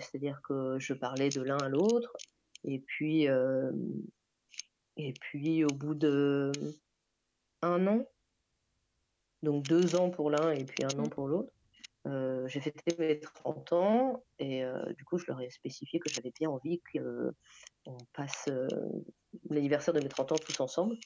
[0.00, 2.12] C'est-à-dire que je parlais de l'un à l'autre,
[2.64, 3.26] et puis
[4.96, 6.52] et puis au bout de
[7.62, 8.04] un an,
[9.42, 11.10] donc deux ans pour l'un et puis un an mmh.
[11.10, 11.52] pour l'autre.
[12.06, 16.08] Euh, j'ai fêté mes 30 ans et euh, du coup je leur ai spécifié que
[16.08, 18.68] j'avais bien envie qu'on passe euh,
[19.50, 20.96] l'anniversaire de mes 30 ans tous ensemble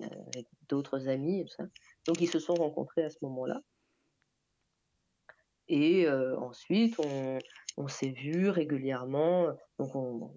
[0.00, 1.64] avec d'autres amis et tout ça.
[2.06, 3.60] Donc ils se sont rencontrés à ce moment-là.
[5.68, 7.38] Et ensuite on,
[7.76, 9.56] on s'est vus régulièrement.
[9.78, 10.36] Donc on,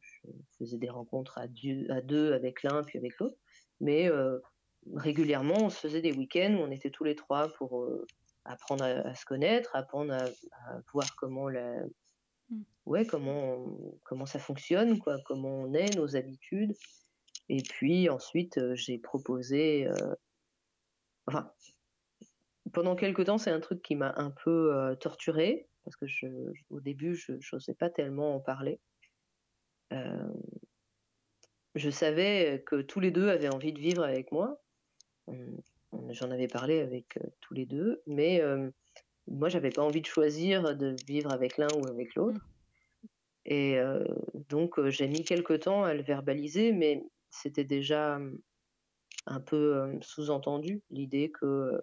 [0.00, 3.36] je faisais des rencontres à, à deux avec l'un puis avec l'autre.
[3.80, 4.10] Mais
[4.94, 8.06] régulièrement, on se faisait des week-ends où on était tous les trois pour euh,
[8.44, 10.24] apprendre à, se connaître, apprendre à,
[10.92, 11.84] voir comment la,
[12.50, 12.62] mmh.
[12.86, 13.66] ouais, comment,
[14.04, 16.74] comment ça fonctionne, quoi, comment on est, nos habitudes.
[17.48, 20.14] Et puis ensuite, euh, j'ai proposé, euh,
[21.26, 21.50] enfin,
[22.72, 26.26] pendant quelques temps, c'est un truc qui m'a un peu torturé parce que je,
[26.68, 28.78] au début, je n'osais pas tellement en parler.
[31.74, 34.60] je savais que tous les deux avaient envie de vivre avec moi,
[36.10, 38.42] J'en avais parlé avec tous les deux, mais
[39.26, 42.40] moi, j'avais pas envie de choisir de vivre avec l'un ou avec l'autre.
[43.46, 43.78] Et
[44.50, 48.18] donc, j'ai mis quelques temps à le verbaliser, mais c'était déjà
[49.26, 51.82] un peu sous-entendu l'idée que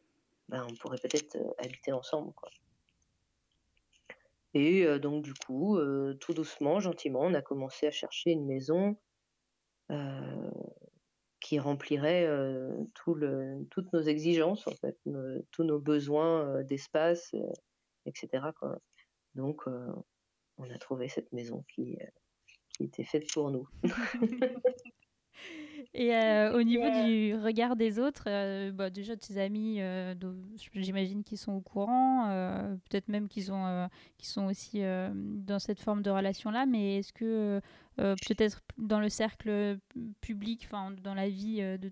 [0.49, 2.33] ben, on pourrait peut-être habiter ensemble.
[2.33, 2.49] Quoi.
[4.53, 5.77] Et donc, du coup,
[6.19, 8.97] tout doucement, gentiment, on a commencé à chercher une maison
[11.41, 12.27] qui remplirait
[12.95, 14.97] tout le, toutes nos exigences, en fait,
[15.51, 17.35] tous nos besoins d'espace,
[18.05, 18.45] etc.
[18.57, 18.79] Quoi.
[19.35, 19.63] Donc,
[20.57, 21.97] on a trouvé cette maison qui,
[22.69, 23.67] qui était faite pour nous.
[25.93, 26.11] Et
[26.53, 28.25] au niveau du regard des autres,
[28.71, 29.79] bah, déjà tes amis,
[30.73, 32.27] j'imagine qu'ils sont au courant,
[32.89, 33.87] peut-être même qu'ils sont,
[34.21, 37.61] sont aussi dans cette forme de relation-là, mais est-ce que
[37.95, 39.77] peut-être dans le cercle
[40.19, 40.67] public,
[41.01, 41.91] dans la vie de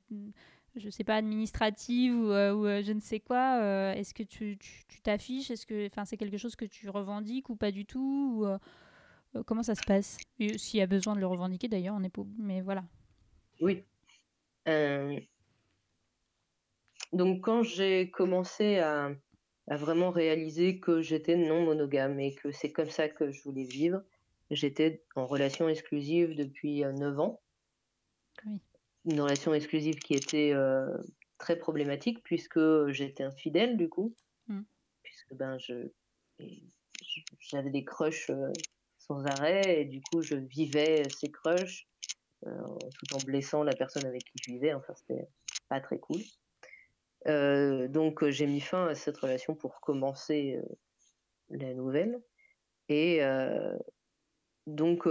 [0.75, 4.57] je sais pas, administrative ou, je ne sais quoi, est-ce que tu
[5.03, 5.51] t'affiches?
[5.51, 8.47] Est-ce que c'est quelque chose que tu revendiques ou pas du tout ou,
[9.45, 10.17] Comment ça se passe?
[10.37, 12.21] S'il y a besoin de le revendiquer d'ailleurs, on est pas...
[12.37, 12.83] Mais voilà.
[13.63, 13.85] Oui.
[14.67, 15.17] Euh,
[17.13, 19.15] donc quand j'ai commencé à,
[19.67, 24.03] vraiment réaliser que j'étais non monogame et que c'est comme ça que je voulais vivre,
[24.51, 27.41] j'étais en relation exclusive depuis 9 euh, ans.
[29.05, 30.97] Une relation exclusive qui était euh,
[31.37, 34.13] très problématique puisque j'étais infidèle du coup.
[34.47, 34.61] Mmh.
[35.03, 35.87] Puisque ben je
[37.39, 38.29] j'avais des crushs
[38.97, 41.87] sans arrêt et du coup je vivais ces crushs
[42.43, 44.73] tout en blessant la personne avec qui je vivais.
[44.73, 45.27] Enfin, c'était
[45.69, 46.19] pas très cool.
[47.27, 50.75] Euh, donc, j'ai mis fin à cette relation pour commencer euh,
[51.49, 52.21] la nouvelle.
[52.89, 53.21] Et
[54.67, 55.07] donc,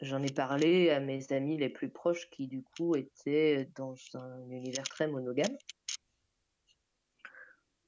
[0.00, 4.48] j'en ai parlé à mes amis les plus proches qui, du coup, étaient dans un
[4.50, 5.56] univers très monogame.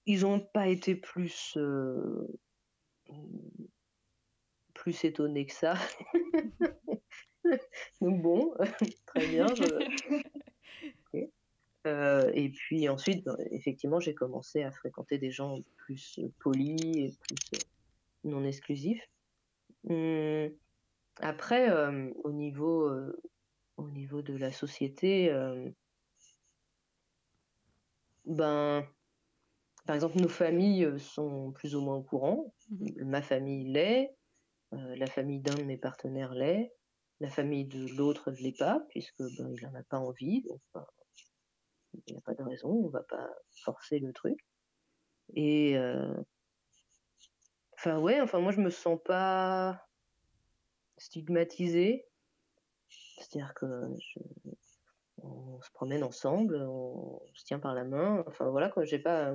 [0.06, 1.56] Ils n'ont pas été plus
[4.80, 5.74] plus étonnés que ça.
[8.00, 8.54] Donc bon,
[9.06, 9.46] très bien.
[11.86, 17.16] Euh, et puis ensuite, bah, effectivement, j'ai commencé à fréquenter des gens plus polis et
[17.22, 17.58] plus euh,
[18.24, 19.02] non exclusifs.
[19.88, 20.50] Hum,
[21.20, 22.90] après, euh, au, niveau,
[23.78, 25.32] au niveau de la société,
[28.26, 28.86] ben,
[29.86, 32.52] par exemple, nos familles sont plus ou moins au courant.
[32.70, 34.14] Mmh Ma famille l'est,
[34.72, 36.72] la famille d'un de mes partenaires l'est.
[37.20, 40.60] La famille de l'autre ne l'est pas, puisque ben, il n'en a pas envie, donc
[40.74, 40.86] ben,
[41.92, 43.30] il n'y a pas de raison, on va pas
[43.62, 44.38] forcer le truc.
[45.34, 46.14] Et euh,
[47.74, 49.86] enfin ouais, enfin moi je me sens pas
[50.98, 52.06] stigmatisé.
[53.18, 53.66] C'est-à-dire que
[55.22, 58.24] on se promène ensemble, on, se tient par la main.
[58.26, 59.34] Enfin voilà, quoi, j'ai pas.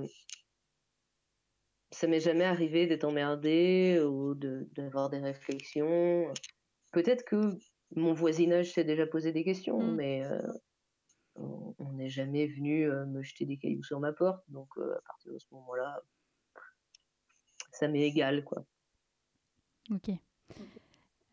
[1.92, 6.34] Ça m'est jamais arrivé d'être emmerdé ou d'avoir des réflexions.
[6.92, 7.58] Peut-être que
[7.96, 9.96] mon voisinage s'est déjà posé des questions, Mm.
[9.96, 10.42] mais euh,
[11.36, 14.44] on n'est jamais venu euh, me jeter des cailloux sur ma porte.
[14.50, 16.02] Donc euh, à partir de ce moment-là,
[17.72, 18.66] ça m'est égal, quoi.
[19.92, 20.12] Ok.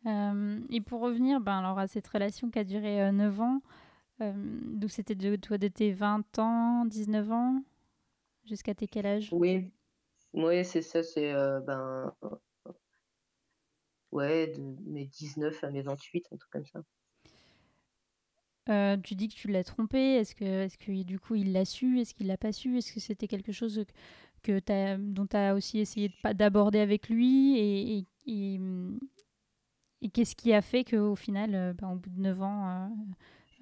[0.06, 3.62] Euh, et pour revenir ben, alors, à cette relation qui a duré euh, 9 ans,
[4.20, 7.62] euh, donc c'était de, toi de tes 20 ans, 19 ans,
[8.44, 9.28] jusqu'à tes quel âge?
[9.32, 9.70] Oui,
[10.32, 12.12] oui, c'est ça, c'est ben
[14.12, 16.82] ouais, de mes 19 à mes 28, un truc comme ça.
[18.68, 19.98] Euh, tu dis que tu l'as trompé.
[19.98, 21.98] Est-ce que, est-ce que du coup il l'a su?
[22.00, 22.78] Est-ce qu'il l'a pas su?
[22.78, 23.84] Est-ce que c'était quelque chose
[24.44, 27.58] que, que t'as- dont tu as aussi essayé d'aborder avec lui?
[27.58, 28.60] Et, et, et,
[30.00, 32.88] et qu'est-ce qui a fait qu'au final, euh, ben, au bout de 9 ans,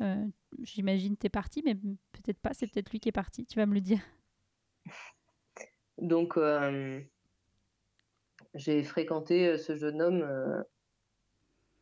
[0.01, 0.27] euh, euh,
[0.63, 3.75] j'imagine t'es parti, mais peut-être pas, c'est peut-être lui qui est parti, tu vas me
[3.75, 4.01] le dire.
[5.99, 7.01] Donc, euh,
[8.55, 10.23] j'ai fréquenté euh, ce jeune homme.
[10.23, 10.63] euh,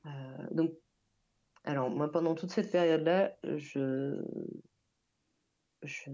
[0.06, 0.72] euh, donc,
[1.64, 4.22] alors, moi, pendant toute cette période-là, je
[5.82, 6.10] je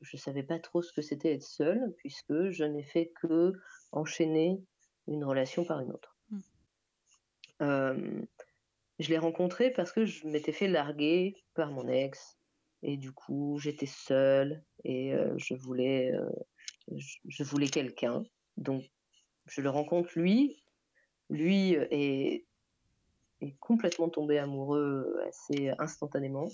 [0.00, 3.52] je savais pas trop ce que c'était être seule, puisque je n'ai fait que
[3.92, 4.62] enchaîner
[5.08, 6.16] une relation par une autre.
[6.30, 6.40] Mm.
[7.62, 8.22] Euh,
[8.98, 12.38] je l'ai rencontré parce que je m'étais fait larguer par mon ex,
[12.82, 16.30] et du coup, j'étais seule et euh, je voulais euh,
[16.94, 18.22] je, je voulais quelqu'un.
[18.56, 18.84] Donc,
[19.46, 20.62] je le rencontre lui.
[21.28, 22.46] Lui euh, est,
[23.58, 26.48] complètement tombé amoureux assez instantanément.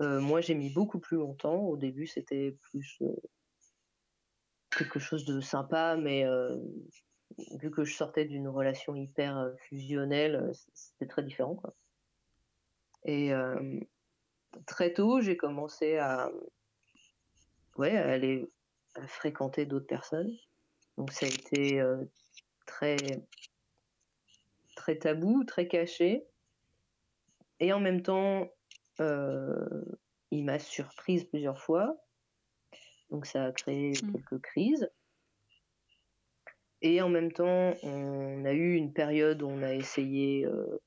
[0.00, 1.60] Euh, moi, j'ai mis beaucoup plus longtemps.
[1.60, 3.14] Au début, c'était plus euh,
[4.76, 6.56] quelque chose de sympa, mais euh,
[7.60, 11.60] vu que je sortais d'une relation hyper euh, fusionnelle, euh, c'était très différent.
[13.04, 13.80] Et euh,
[14.66, 16.30] très tôt, j'ai commencé à,
[17.78, 18.50] aller
[19.06, 20.32] fréquenter d'autres personnes.
[20.96, 22.04] Donc ça a été euh,
[22.66, 22.96] très
[24.76, 26.26] très tabou, très caché.
[27.60, 28.48] Et en même temps,
[29.00, 29.84] euh,
[30.30, 31.96] il m'a surprise plusieurs fois.
[33.10, 34.12] Donc ça a créé Mm.
[34.12, 34.90] quelques crises.
[36.82, 40.78] Et en même temps, on a eu une période où on a essayé euh,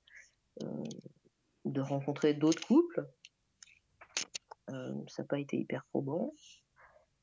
[1.66, 3.06] de rencontrer d'autres couples.
[4.68, 6.32] Ça n'a pas été hyper probant.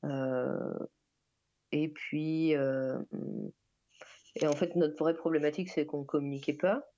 [0.04, 0.78] Euh,
[1.72, 2.98] et puis, euh,
[4.36, 6.88] et en fait, notre vraie problématique, c'est qu'on communiquait pas.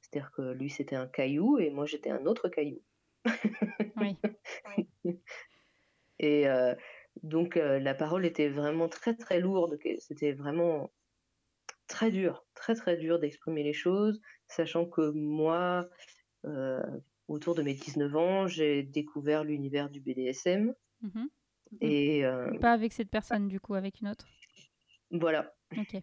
[0.00, 2.82] C'est-à-dire que lui, c'était un caillou et moi, j'étais un autre caillou.
[3.96, 4.16] Oui.
[6.18, 6.74] Et euh,
[7.22, 9.78] donc, euh, la parole était vraiment très, très lourde.
[9.98, 10.92] C'était vraiment
[11.88, 15.88] très dur, très, très dur d'exprimer les choses, sachant que moi,
[17.28, 20.74] autour de mes 19 ans, j'ai découvert l'univers du BDSM.
[21.02, 21.28] Mhm.
[21.80, 24.26] Et euh, Pas avec cette personne, du coup, avec une autre?
[25.10, 25.52] voilà.
[25.76, 26.02] Ok.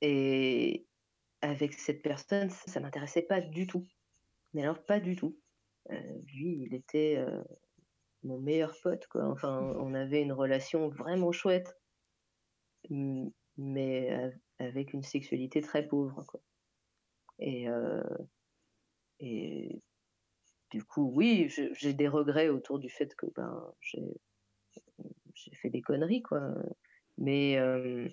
[0.00, 0.86] Et
[1.40, 3.86] avec cette personne, ça, ça m'intéressait pas du tout.
[4.52, 5.36] Mais alors, pas du tout.
[5.90, 7.42] Euh, lui, il était euh,
[8.22, 9.26] mon meilleur pote, quoi.
[9.28, 11.76] Enfin, on avait une relation vraiment chouette,
[13.56, 14.30] mais a-
[14.64, 16.40] avec une sexualité très pauvre, quoi.
[17.38, 17.66] Et,
[19.20, 19.80] et
[20.74, 26.22] du coup, oui, j'ai des regrets autour du fait que ben, j'ai fait des conneries,
[26.22, 26.52] quoi.
[27.16, 28.08] Mais euh,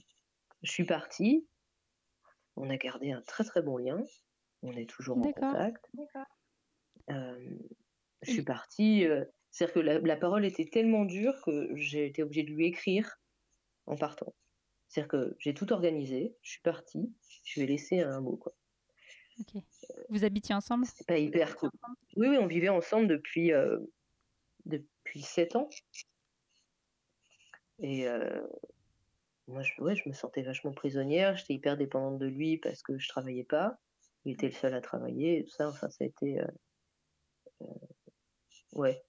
[0.61, 1.47] je suis partie.
[2.55, 3.99] On a gardé un très très bon lien.
[4.61, 5.21] On est toujours en
[5.53, 5.83] contact.
[7.09, 7.57] Euh,
[8.21, 9.07] je suis partie.
[9.07, 12.67] euh, C'est-à-dire que la, la parole était tellement dure que j'ai été obligée de lui
[12.67, 13.19] écrire
[13.87, 14.35] en partant.
[14.87, 16.37] C'est-à-dire que j'ai tout organisé.
[16.43, 17.11] Je suis partie.
[17.43, 18.37] Je lui ai laissé un mot.
[18.37, 18.53] Quoi.
[20.09, 20.85] Vous habitiez ensemble?
[20.85, 21.69] C'est pas hyper cool.
[22.15, 23.79] Oui, oui, on vivait ensemble depuis euh,
[24.65, 25.69] depuis sept ans.
[27.79, 28.41] Et euh,
[29.47, 31.35] moi, je, ouais, je me sentais vachement prisonnière.
[31.35, 33.79] J'étais hyper dépendante de lui parce que je travaillais pas.
[34.25, 35.69] Il était le seul à travailler et tout ça.
[35.69, 36.39] Enfin, ça a été.
[36.39, 36.47] euh,
[38.73, 39.01] ouais.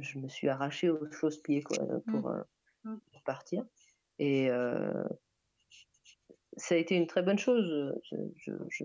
[0.00, 2.42] Je me suis arrachée aux chausse-pieds quoi, pour, euh,
[3.12, 3.64] pour partir.
[4.18, 4.48] Et
[6.56, 7.94] ça a été une très bonne chose.
[8.10, 8.84] Je, je, je-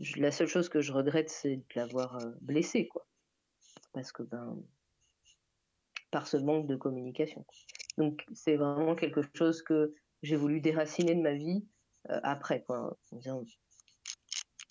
[0.00, 3.06] je- la seule chose que je regrette, c'est de l'avoir euh, blessé, quoi.
[3.92, 4.56] Parce que, ben,
[6.10, 7.44] par ce manque de communication.
[7.98, 11.66] Donc, c'est vraiment quelque chose que j'ai voulu déraciner de ma vie
[12.10, 13.44] euh, après, quoi, en disant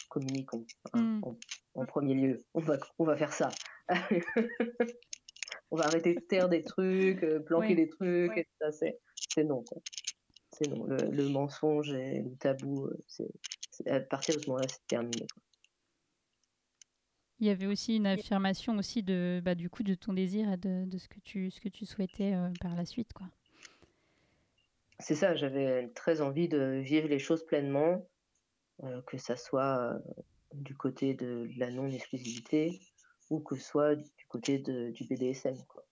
[0.10, 1.24] communiquons hein, Mm.
[1.24, 1.38] en,
[1.76, 2.38] en premier lieu.
[2.54, 3.50] On va, on va faire ça.
[5.72, 7.76] on va arrêter de taire des trucs, euh, planquer Oui.
[7.76, 9.82] des trucs, et tout ça, c'est, non, quoi.
[10.54, 10.86] C'est non.
[10.86, 13.28] Le, le mensonge et le tabou, c'est,
[13.88, 15.26] à partir de ce moment-là, c'est terminé.
[17.40, 20.58] Il y avait aussi une affirmation aussi de, bah, du coup, de ton désir et
[20.58, 23.28] de, de ce, que tu, ce que tu souhaitais euh, par la suite, quoi.
[25.00, 28.08] C'est ça, j'avais très envie de vivre les choses pleinement,
[28.84, 30.00] euh, que ça soit euh,
[30.54, 32.80] du côté de la non-exclusivité
[33.30, 35.58] ou que ce soit du côté de, du BDSM.
[35.68, 35.84] Quoi.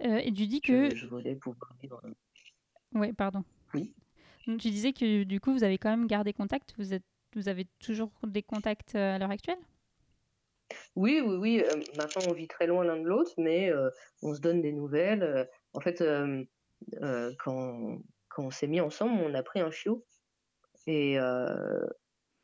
[0.00, 0.88] et tu dis que...
[0.88, 2.00] Je, je voulais pouvoir vivre.
[2.94, 3.44] Oui, pardon.
[3.74, 3.92] Oui.
[4.48, 6.74] Donc, tu disais que du coup, vous avez quand même gardé contact.
[6.78, 7.04] Vous, êtes,
[7.36, 9.58] vous avez toujours des contacts à l'heure actuelle?
[10.96, 11.62] Oui, oui, oui.
[11.64, 13.90] euh, maintenant, on vit très loin l'un de l'autre, mais euh,
[14.22, 15.22] on se donne des nouvelles.
[15.22, 15.44] euh.
[15.74, 16.42] en fait, euh,
[17.02, 20.04] euh, quand, quand on s'est mis ensemble, on a pris un chiot.
[20.86, 21.86] Et, euh,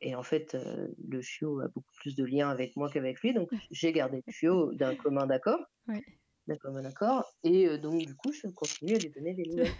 [0.02, 3.32] et en fait, euh, le chiot a beaucoup plus de liens avec moi qu'avec lui.
[3.32, 5.60] Donc, j'ai gardé le chiot d'un commun d'accord.
[5.88, 6.02] Oui.
[6.46, 7.34] D'un commun accord.
[7.44, 9.72] Et euh, donc, du coup, je continue à lui donner des nouvelles.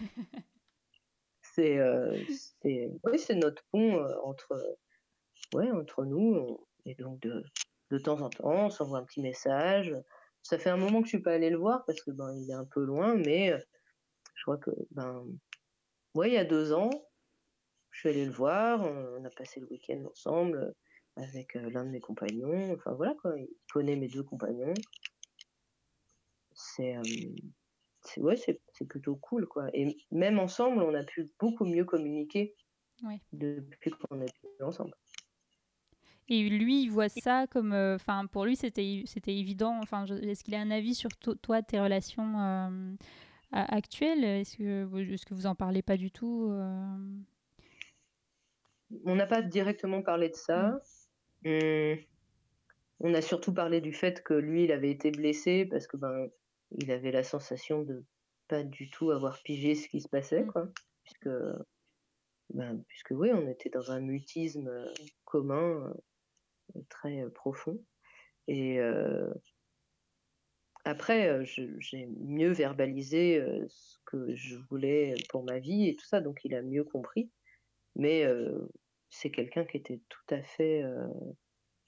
[1.55, 2.19] C'est euh,
[2.65, 4.77] oui, notre pont euh, entre,
[5.55, 6.67] ouais, entre nous.
[6.87, 7.45] Et donc, de,
[7.91, 9.95] de temps en temps, on s'envoie un petit message.
[10.43, 12.51] Ça fait un moment que je suis pas allée le voir parce que ben, il
[12.51, 13.59] est un peu loin, mais euh,
[14.35, 15.27] je crois que, ben,
[16.15, 16.91] ouais, il y a deux ans,
[17.91, 18.83] je suis allée le voir.
[18.83, 22.75] On, a passé le week-end ensemble euh, avec euh, l'un de mes compagnons.
[22.75, 23.39] Enfin, voilà, quoi.
[23.39, 24.75] Il connaît mes deux compagnons.
[24.75, 24.75] Euh,
[26.53, 26.97] c'est,
[28.19, 29.69] ouais, c'est, c'est plutôt cool, quoi.
[29.75, 32.55] Et même ensemble, on a pu beaucoup mieux communiquer
[33.33, 34.95] depuis qu'on est ensemble.
[36.29, 39.79] Et lui, il voit ça comme, euh, enfin, pour lui, c'était c'était évident.
[39.83, 42.95] Enfin, est-ce qu'il a un avis sur to- toi, tes relations euh,
[43.53, 44.25] actuelles?
[44.25, 46.97] Est-ce que, est-ce que vous en parlez pas du tout euh?
[49.05, 50.81] On n'a pas directement parlé de ça.
[51.45, 51.99] Hum,
[53.01, 56.29] on a surtout parlé du fait que lui, il avait été blessé parce que ben,
[56.79, 58.05] il avait la sensation de
[58.49, 60.53] pas du tout avoir pigé ce qui se passait, Mm.
[60.53, 60.69] quoi.
[61.05, 61.29] Puisque,
[62.51, 64.93] ben, puisque oui, on était dans un mutisme euh,
[65.25, 65.93] commun
[66.77, 67.83] euh, très euh, profond.
[68.47, 69.33] Et euh,
[70.85, 76.45] après, j'ai mieux verbalisé ce que je voulais pour ma vie et tout ça, donc
[76.45, 77.31] il a mieux compris.
[77.97, 78.69] Mais euh,
[79.09, 81.07] c'est quelqu'un qui était tout à fait euh,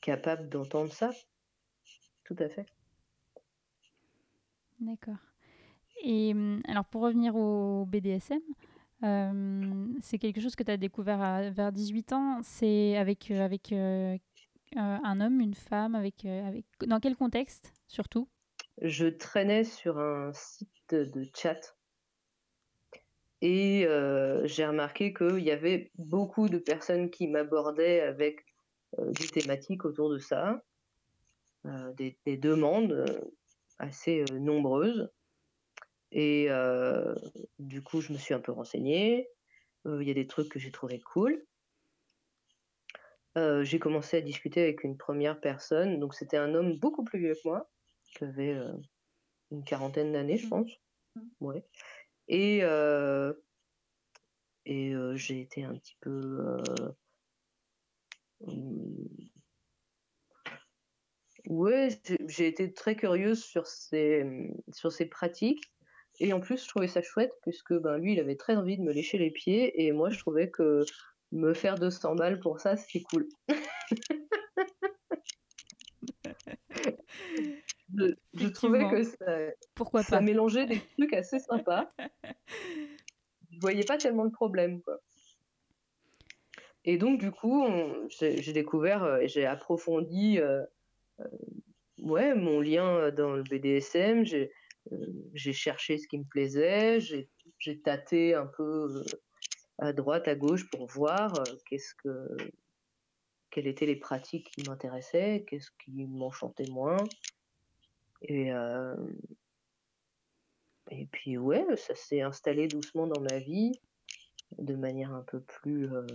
[0.00, 1.10] capable d'entendre ça.
[2.24, 2.64] Tout à fait.
[4.80, 5.16] D'accord.
[6.04, 8.40] Et hum, alors, pour revenir au BDSM,
[9.02, 12.40] euh, c'est quelque chose que tu as découvert vers 18 ans?
[12.42, 14.16] C'est avec, euh, avec euh,
[14.76, 16.64] euh, un homme, une femme, avec, avec...
[16.86, 18.28] Dans quel contexte, surtout?
[18.82, 21.76] Je traînais sur un site de chat
[23.42, 23.86] et
[24.44, 28.44] j'ai remarqué qu'il y avait beaucoup de personnes qui m'abordaient avec
[28.98, 30.62] des thématiques autour de ça,
[31.96, 33.04] des, des demandes
[33.78, 35.10] assez nombreuses.
[36.12, 36.48] Et
[37.58, 39.28] du coup, je me suis un peu renseignée.
[39.84, 41.44] Il y a des trucs que j'ai trouvé cool.
[43.36, 46.00] Euh, j'ai commencé à discuter avec une première personne.
[46.00, 47.70] Donc, c'était un homme beaucoup plus vieux que moi,
[48.04, 48.72] qui avait euh,
[49.50, 50.70] une quarantaine d'années, je pense.
[51.40, 51.62] Ouais.
[52.28, 53.34] Et, euh,
[54.64, 56.56] et j'ai été un petit peu.
[61.46, 61.88] Ouais,
[62.26, 64.24] j'ai- été très curieuse sur ses,
[64.72, 65.62] sur ses pratiques.
[66.18, 68.82] Et en plus, je trouvais ça chouette, puisque ben, lui, il avait très envie de
[68.82, 69.84] me lécher les pieds.
[69.84, 70.84] Et moi, je trouvais que
[71.32, 73.28] me faire 200 balles pour ça, c'est cool.
[77.94, 79.38] je, je trouvais que ça,
[79.74, 81.92] Pourquoi ça mélangeait des trucs assez sympas.
[83.50, 84.98] Je voyais pas tellement le problème, quoi.
[86.84, 87.66] Et donc, du coup,
[88.08, 90.64] j'ai découvert euh, et j'ai approfondi euh,
[91.98, 94.24] ouais, mon lien euh, dans le BDSM.
[94.24, 94.52] J'ai
[94.92, 94.96] euh,
[95.34, 97.00] j'ai cherché ce qui me plaisait.
[97.00, 99.02] J'ai tâté un peu euh,
[99.78, 101.32] à droite, à gauche pour voir
[101.68, 102.36] qu'est-ce que
[103.50, 106.98] quelles étaient les pratiques qui m'intéressaient, qu'est-ce qui m'enchantait moins.
[108.22, 108.94] Et, euh,
[110.90, 113.72] et puis ouais, ça s'est installé doucement dans ma vie
[114.58, 116.06] de manière un peu plus euh,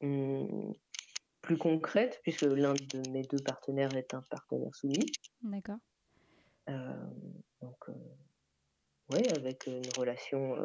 [0.00, 0.74] hum,
[1.42, 5.06] plus concrète, puisque l'un de mes deux partenaires est un partenaire soumis.
[5.42, 5.78] D'accord.
[6.68, 7.10] Euh,
[7.60, 7.92] donc euh,
[9.10, 10.64] ouais, avec une relation euh,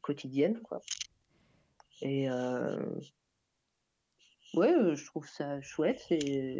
[0.00, 0.80] quotidienne, quoi.
[2.00, 3.00] Et euh,
[4.54, 6.02] ouais, euh, je trouve ça chouette.
[6.08, 6.58] C'est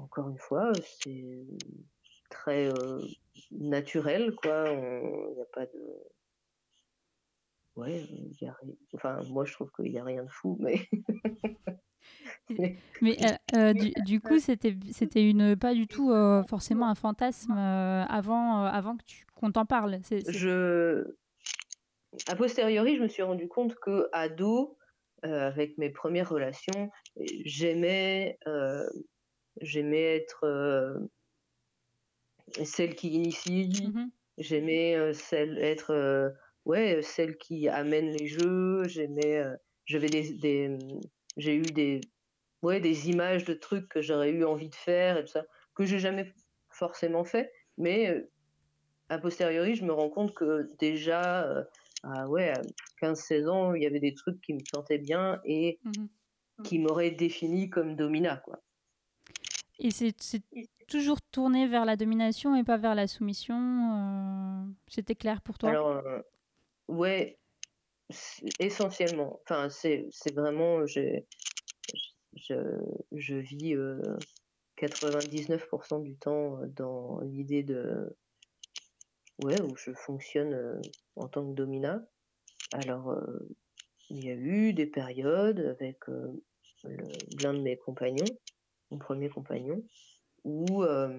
[0.00, 1.46] encore une fois, c'est
[2.30, 3.00] très euh,
[3.50, 4.68] naturel, quoi.
[4.68, 6.04] Il n'y a pas de
[7.76, 8.56] ouais, il y a
[8.94, 10.88] enfin moi je trouve qu'il n'y a rien de fou, mais
[13.00, 13.18] Mais
[13.54, 17.52] euh, euh, du, du coup, c'était c'était une pas du tout euh, forcément un fantasme
[17.52, 19.98] euh, avant euh, avant que tu qu'on t'en parle.
[20.28, 21.16] Je
[22.28, 24.78] a posteriori, je me suis rendu compte que ado,
[25.24, 26.90] euh, avec mes premières relations,
[27.44, 28.84] j'aimais euh,
[29.60, 30.98] j'aimais être euh,
[32.64, 34.10] celle qui initie, Mhm.
[34.38, 36.30] j'aimais euh, celle être euh,
[36.64, 39.54] ouais celle qui amène les jeux, j'aimais euh,
[39.86, 40.76] j'avais des, des
[41.36, 42.00] j'ai eu des
[42.64, 45.44] ouais des images de trucs que j'aurais eu envie de faire et tout ça
[45.74, 46.32] que j'ai jamais
[46.70, 48.30] forcément fait, mais euh,
[49.08, 51.64] a posteriori je me rends compte que déjà euh,
[52.04, 52.62] ah ouais à
[53.00, 56.08] 15-16 ans il y avait des trucs qui me sentaient bien et Mhm.
[56.64, 58.60] qui m'auraient défini comme domina quoi.
[59.80, 60.14] Et c'est
[60.88, 63.56] toujours tourné vers la domination et pas vers la soumission.
[63.56, 65.70] euh, C'était clair pour toi?
[65.70, 66.20] Alors, euh,
[66.88, 67.38] ouais,
[68.60, 69.40] essentiellement.
[69.42, 71.26] Enfin, c'est c'est vraiment, j'ai-
[72.36, 74.00] je, vis euh,
[74.76, 78.16] 99% du temps euh, dans l'idée de,
[79.42, 80.80] ouais, où je fonctionne euh,
[81.16, 82.04] en tant que domina.
[82.72, 83.48] Alors, euh,
[84.10, 86.32] il y a eu des périodes avec euh,
[87.40, 88.36] l'un de mes compagnons,
[88.90, 89.82] mon premier compagnon,
[90.44, 91.18] où euh,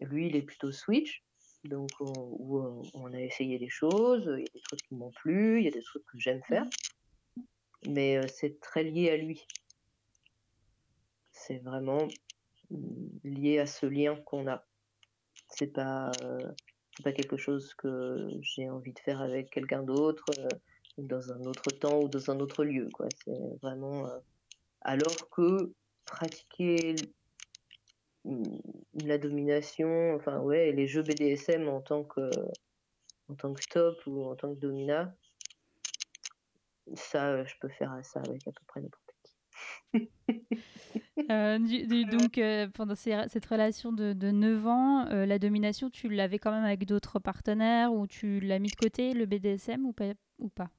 [0.00, 1.22] lui, il est plutôt switch.
[1.64, 5.10] Donc, on- où on, a essayé des choses, il y a des trucs qui m'ont
[5.10, 6.64] plu, il y a des trucs que j'aime faire,
[7.88, 9.44] mais euh, c'est très lié à lui.
[11.46, 12.08] C'est vraiment
[13.22, 14.66] lié à ce lien qu'on a.
[15.48, 16.38] C'est pas, euh,
[17.04, 20.48] pas quelque chose que j'ai envie de faire avec quelqu'un d'autre, euh,
[20.98, 23.06] dans un autre temps ou dans un autre lieu, quoi.
[23.24, 24.08] C'est vraiment.
[24.08, 24.18] euh,
[24.80, 25.72] alors que
[26.04, 26.96] pratiquer
[29.04, 32.28] la domination, enfin ouais, les jeux BDSM en tant que
[33.28, 35.14] en tant que top ou en tant que domina,
[36.94, 39.05] ça, je peux faire ça avec à peu près n'importe.
[41.30, 46.38] Euh, donc, euh, pendant cette relation de, de 9 ans, euh, la domination, tu l'avais
[46.38, 50.12] quand même avec d'autres partenaires ou tu l'as mis de côté, le BDSM ou pas,
[50.38, 50.70] ou pas?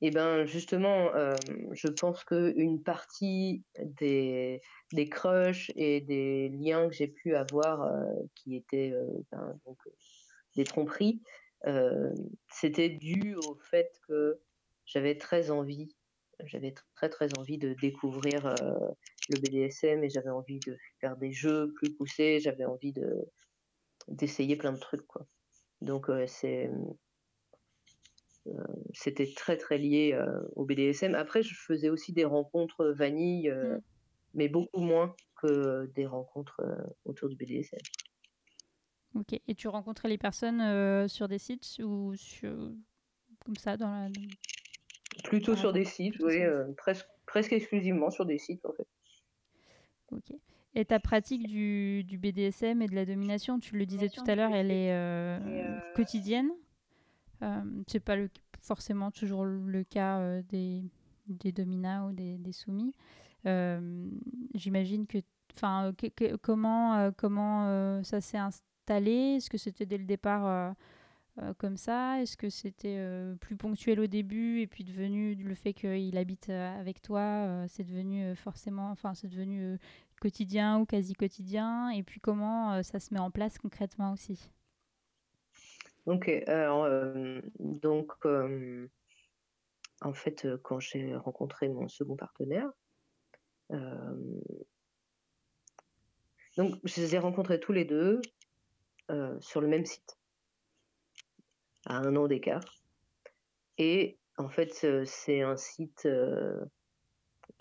[0.00, 1.10] Et ben justement,
[1.72, 4.60] je pense que une partie des,
[4.92, 7.88] des crushs et des liens que j'ai pu avoir,
[8.34, 8.92] qui étaient
[9.30, 9.58] ben,
[10.56, 11.22] des tromperies,
[12.50, 14.40] c'était dû au fait que
[14.84, 15.94] j'avais très envie,
[16.44, 18.54] j'avais très très envie de découvrir euh,
[19.28, 23.24] le BDSM et j'avais envie de faire des jeux plus poussés, j'avais envie de
[24.08, 25.26] d'essayer plein de trucs quoi.
[25.80, 26.70] Donc euh, c'est
[28.92, 31.14] c'était très très lié euh, au BDSM.
[31.14, 33.80] Après, je faisais aussi des rencontres vanille, euh, Mm.
[34.34, 37.78] mais beaucoup moins que des rencontres euh, autour du BDSM.
[39.14, 39.32] Ok.
[39.46, 42.72] Et tu rencontrais les personnes euh, sur des sites ou sur...
[43.44, 44.08] comme ça dans la...
[45.22, 48.86] Plutôt sur des exemple, sites, oui, euh, presque, presque exclusivement sur des sites en fait.
[50.10, 50.36] Ok.
[50.74, 54.34] Et ta pratique du, du BDSM et de la domination, tu le disais tout à
[54.34, 56.50] l'heure, elle est euh, quotidienne.
[57.42, 58.28] Euh, c'est pas le,
[58.60, 60.82] forcément toujours le cas euh, des,
[61.28, 62.92] des dominas ou des, des soumis.
[63.46, 64.08] Euh,
[64.54, 65.18] J'imagine que,
[65.54, 65.92] enfin,
[66.42, 69.36] comment euh, comment euh, ça s'est installé?
[69.36, 70.74] Est-ce que c'était dès le départ euh, euh,
[71.58, 72.20] comme ça?
[72.20, 76.48] Est-ce que c'était euh, plus ponctuel au début et puis devenu le fait qu'il habite
[76.50, 79.76] euh, avec toi, euh, c'est devenu euh, forcément, enfin, c'est devenu euh,
[80.20, 81.90] quotidien ou quasi quotidien?
[81.90, 84.50] Et puis comment euh, ça se met en place concrètement aussi?
[86.06, 88.86] Ok, alors, euh, donc, euh,
[90.02, 92.70] en fait, euh, quand j'ai rencontré mon second partenaire,
[93.72, 94.40] euh,
[96.56, 98.20] donc, je les ai rencontrés tous les deux
[99.10, 100.18] euh, sur le même site,
[101.86, 102.64] à un an d'écart.
[103.78, 106.64] Et en fait, c'est un site euh,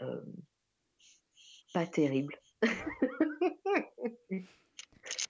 [0.01, 0.21] euh,
[1.74, 2.36] pas terrible,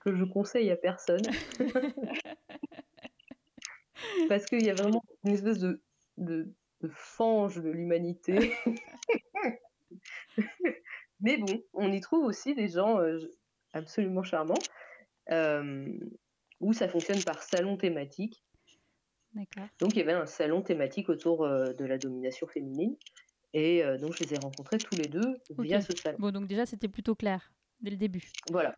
[0.02, 1.22] que je conseille à personne.
[4.30, 5.82] parce qu'il y a vraiment une espèce de,
[6.18, 8.54] de, de fange de l'humanité.
[11.22, 13.20] Mais bon, on y trouve aussi des gens euh,
[13.72, 14.60] absolument charmants,
[16.60, 18.44] où ça fonctionne par salon thématique.
[19.80, 22.96] Donc il y avait un salon thématique autour euh, de la domination féminine,
[23.54, 25.84] et euh, donc je les ai rencontrés tous les deux via Ok.
[25.84, 26.18] ce salon.
[26.20, 28.24] Bon, donc déjà, c'était plutôt clair dès le début.
[28.52, 28.76] Voilà.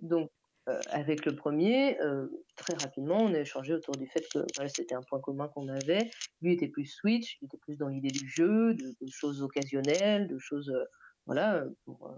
[0.00, 0.30] Donc,
[0.68, 2.26] euh, avec le premier, euh,
[2.56, 5.68] très rapidement, on a échangé autour du fait que voilà, c'était un point commun qu'on
[5.68, 6.10] avait.
[6.40, 10.26] Lui était plus switch, il était plus dans l'idée du jeu, de, de choses occasionnelles,
[10.28, 10.84] de choses, euh,
[11.26, 12.14] voilà, pour,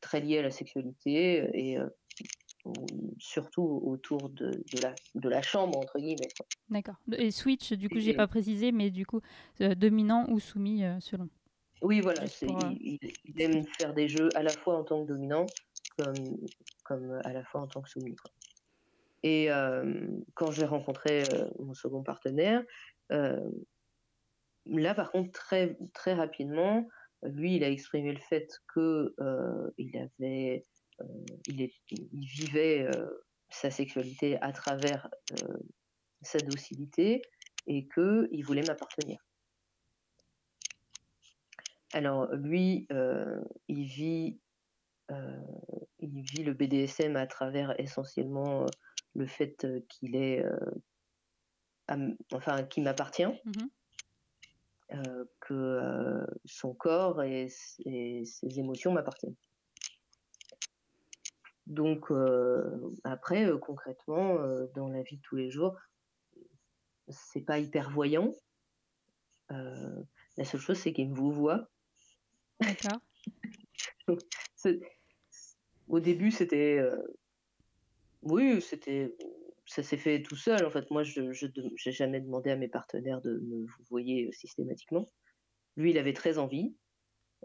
[0.00, 1.78] très liées à la sexualité et
[3.18, 6.28] surtout autour de, de, la, de la chambre, entre guillemets.
[6.70, 6.96] D'accord.
[7.12, 9.20] Et switch, du coup, j'ai pas précisé, mais du coup,
[9.60, 11.28] euh, dominant ou soumis euh, selon.
[11.82, 12.98] Oui, voilà, pour, euh, il,
[13.38, 15.46] aime faire des jeux à la fois en tant que dominant
[15.96, 16.14] comme,
[16.84, 18.16] comme à la fois en tant que soumis.
[18.16, 18.30] quoi.
[19.22, 22.62] Et euh, quand j'ai rencontré euh, mon second partenaire,
[23.12, 23.50] euh,
[24.66, 26.88] là, par contre, très, très rapidement,
[27.22, 29.14] lui, il a exprimé le fait que
[29.76, 30.64] il avait,
[31.46, 32.88] il, il, vivait
[33.50, 35.08] sa sexualité à travers
[36.22, 37.22] sa docilité
[37.66, 39.18] et que il voulait m'appartenir.
[41.92, 42.86] Alors lui,
[43.68, 44.40] il vit,
[45.10, 48.66] il vit le BDSM à travers essentiellement
[49.14, 50.44] le fait qu'il est,
[52.32, 53.26] enfin, qui m'appartient.
[53.26, 53.68] Mmh
[54.94, 58.24] euh, que euh, son corps et, ses
[58.58, 59.36] émotions m'appartiennent.
[61.68, 64.36] Donc euh, après, concrètement,
[64.74, 65.76] dans la vie de tous les jours,
[67.08, 68.32] c'est pas hyper voyant.
[69.50, 71.68] la seule chose, c'est qu'il me vous voit.
[72.60, 73.00] D'accord.
[75.88, 76.82] Au début, c'était.
[78.22, 79.14] Oui, c'était
[79.68, 80.64] ça s'est fait tout seul.
[80.64, 85.10] En fait, moi, je n'ai jamais demandé à mes partenaires de me vous voyez systématiquement.
[85.76, 86.74] Lui, il avait très envie.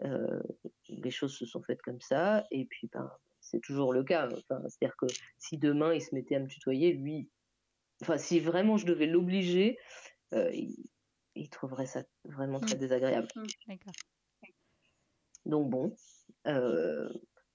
[0.02, 0.42] Euh,
[0.88, 2.46] les choses se sont faites comme ça.
[2.50, 3.10] Et puis, ben,
[3.44, 4.26] c'est toujours le cas.
[4.26, 5.06] Enfin, C'est-à-dire que
[5.38, 7.28] si demain, il se mettait à me tutoyer, lui,
[8.02, 9.78] enfin, si vraiment je devais l'obliger,
[10.32, 10.50] euh,
[11.34, 12.78] il, trouverait ça vraiment très mmh.
[12.78, 13.28] désagréable.
[13.36, 13.92] Mmh, d'accord.
[15.46, 15.94] Donc bon,
[16.46, 17.08] euh,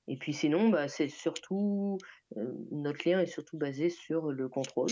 [0.07, 1.97] et puis sinon, bah, c'est surtout
[2.37, 4.91] euh, notre lien est surtout basé sur le contrôle.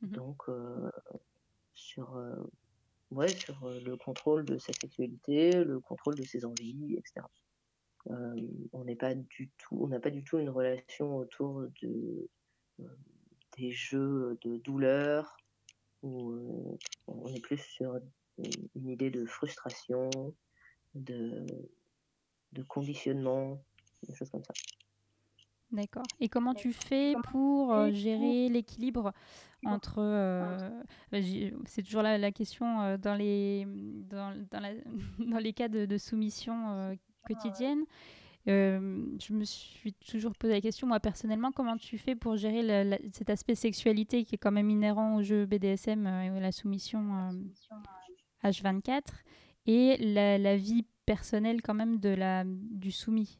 [0.00, 0.42] Mmh Donc
[1.74, 2.18] sur
[3.10, 7.26] ouais, sur le contrôle de sa sexualité, le contrôle de ses envies, etc.
[8.06, 12.28] on n'est pas du tout, on n'a pas du tout une relation autour de
[13.56, 15.36] des jeux de douleur
[16.02, 16.76] où
[17.06, 17.98] on est plus sur
[18.74, 20.10] une idée de frustration,
[20.94, 21.46] de,
[22.52, 23.62] de conditionnement,
[24.06, 24.52] des choses comme ça.
[25.72, 26.04] D'accord.
[26.20, 29.12] Et comment tu fais pour euh, gérer l'équilibre
[29.64, 29.98] entre...
[29.98, 30.70] Euh,
[31.10, 31.18] bah,
[31.66, 34.74] c'est toujours la, la question euh, dans, les, dans, dans, la,
[35.18, 36.96] dans, les cas de, soumission
[37.26, 37.84] quotidienne.
[38.46, 43.30] je me suis toujours posé la question, moi personnellement, comment tu fais pour gérer cet
[43.30, 47.02] aspect sexualité qui est quand même inhérent au jeu BDSM et la soumission
[48.42, 49.02] H24
[49.66, 53.38] et la, la, vie personnelle quand même de la, du soumis?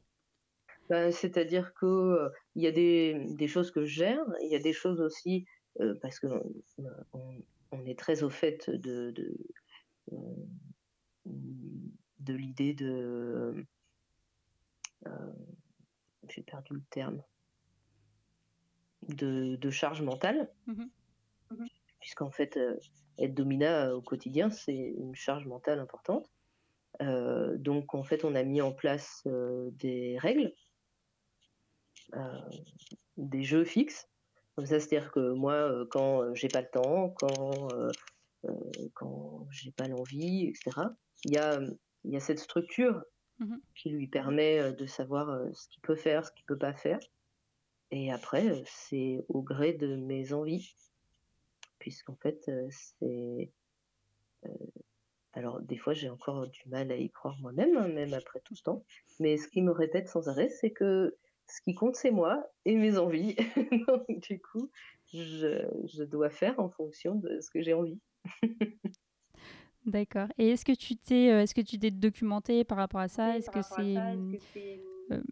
[0.88, 4.58] Bah, c'est-à-dire que euh, il y a des, choses que je gère, il y a
[4.58, 5.46] des choses aussi
[5.80, 6.26] euh, parce que
[7.12, 9.36] on, est très au fait de de,
[12.24, 13.64] de l'idée de
[15.06, 15.32] euh,
[16.28, 17.22] j'ai perdu le terme
[19.08, 20.84] de, de charge mentale, mmh
[21.50, 21.66] mmh
[22.00, 22.58] puisqu'en fait
[23.16, 26.30] être domina au quotidien c'est une charge mentale importante.
[27.00, 30.52] donc en fait on a mis en place des règles
[32.16, 32.38] euh,
[33.16, 34.08] des jeux fixes.
[34.54, 37.68] Comme ça, c'est-à-dire que moi, euh, quand euh, j'ai pas le temps, quand,
[38.94, 40.88] quand j'ai pas l'envie, etc.,
[41.24, 41.58] il y a,
[42.04, 43.02] il y a cette structure
[43.40, 47.00] mmh qui lui permet de savoir ce qu'il peut faire, ce qu'il peut pas faire.
[47.90, 50.74] Et après, c'est au gré de mes envies.
[51.80, 53.50] Puisqu'en fait, c'est.
[55.32, 58.54] alors, des fois, j'ai encore du mal à y croire moi-même, hein, même après tout
[58.54, 58.84] ce temps.
[59.18, 62.76] Mais ce qui me répète sans arrêt, c'est que ce qui compte, c'est moi et
[62.76, 63.36] mes envies.
[63.88, 64.70] Donc, du coup,
[65.12, 68.00] je, je, dois faire en fonction de ce que j'ai envie.
[69.86, 70.28] D'accord.
[70.38, 73.36] Et est-ce que tu t'es, euh, est-ce que tu t'es documenté par rapport à ça?
[73.36, 73.96] Est-ce que c'est,
[75.12, 75.22] euh,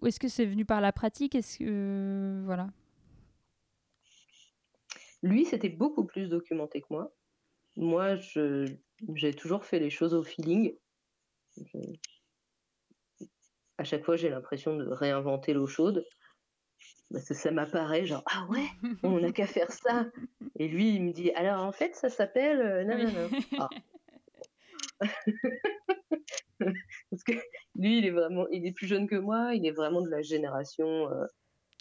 [0.00, 1.34] ou est-ce que c'est venu par la pratique?
[1.34, 2.68] Est-ce que, euh, voilà.
[5.22, 7.14] Lui, c'était beaucoup plus documenté que moi.
[7.76, 8.66] Moi, je,
[9.14, 10.74] j'ai toujours fait les choses au feeling
[13.78, 16.06] à chaque fois, j'ai l'impression de réinventer l'eau chaude.
[17.14, 18.66] Parce que ça m'apparaît genre, ah ouais,
[19.04, 20.06] on n'a qu'à faire ça.
[20.58, 22.60] Et lui, il me dit, alors en fait, ça s'appelle.
[22.60, 23.30] Euh, non, non, non.
[23.60, 23.68] Ah.
[27.10, 27.32] Parce que
[27.76, 30.22] lui, il est vraiment, il est plus jeune que moi, il est vraiment de la
[30.22, 31.26] génération euh,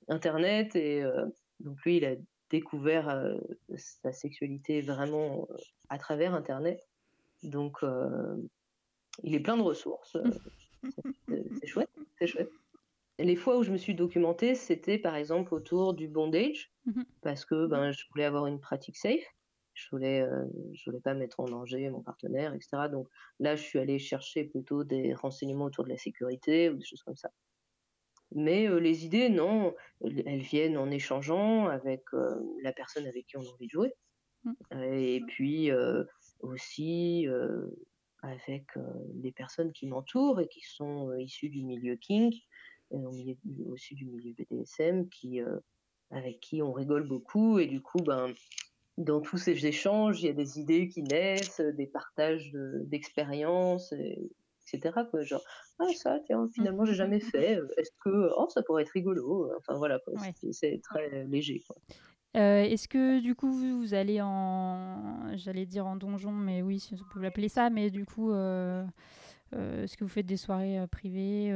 [0.07, 0.75] Internet.
[0.75, 1.25] Et euh,
[1.59, 2.13] donc, lui, il a
[2.51, 3.35] découvert
[3.75, 5.47] sa sexualité vraiment
[5.89, 6.79] à travers Internet.
[7.41, 7.79] Donc,
[9.23, 10.15] il est plein de ressources.
[11.27, 12.51] c'est chouette, c'est chouette.
[13.19, 17.45] Les fois où je me suis documentée, c'était par exemple autour du bondage, mmh parce
[17.45, 19.23] que ben, je voulais avoir une pratique safe.
[19.73, 22.89] Je voulais, euh, je voulais pas mettre en danger mon partenaire, etc.
[22.91, 23.07] Donc
[23.39, 27.01] là, je suis allée chercher plutôt des renseignements autour de la sécurité ou des choses
[27.03, 27.31] comme ça.
[28.35, 33.37] Mais euh, les idées, non, elles viennent en échangeant avec euh, la personne avec qui
[33.37, 33.93] on a envie de jouer.
[34.43, 34.53] Mmh.
[34.93, 35.71] Et puis
[36.41, 37.25] aussi
[38.21, 38.65] avec
[39.15, 42.33] les personnes qui m'entourent et qui sont issues du milieu kink,
[43.67, 45.41] aussi du milieu BDSM, qui,
[46.11, 48.33] avec qui on rigole beaucoup et du coup, ben,
[48.97, 52.51] dans tous ces échanges, il y a des idées qui naissent, des partages
[52.85, 55.01] d'expériences, etc.
[55.09, 55.23] Quoi.
[55.23, 55.43] Genre,
[55.79, 57.59] ah ça, tiens, finalement, j'ai jamais fait.
[57.77, 59.51] Est-ce que, oh, ça pourrait être rigolo.
[59.57, 59.99] Enfin voilà,
[60.51, 61.61] c'est très léger.
[61.65, 61.75] Quoi.
[62.35, 67.13] Euh, est-ce que du coup vous, allez en, j'allais dire en donjon, mais oui, on
[67.13, 68.83] peut l'appeler ça, mais du coup, euh,
[69.53, 71.51] euh, est-ce que vous faites des soirées privées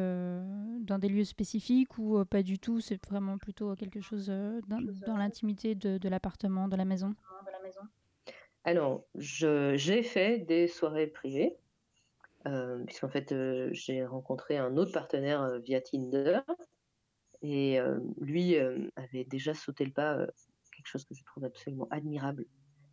[0.82, 2.80] dans des lieux spécifiques ou pas du tout?
[2.80, 7.16] C'est vraiment plutôt quelque chose dans, l'intimité de, l'appartement, de la maison?
[8.64, 11.58] Alors, j'ai fait des soirées privées,
[12.86, 13.34] puisqu'en fait
[13.72, 16.40] j'ai rencontré un autre partenaire via Tinder.
[17.42, 17.80] Et
[18.20, 18.56] lui
[18.96, 20.28] avait déjà sauté le pas
[20.88, 22.46] chose que je trouve absolument admirable,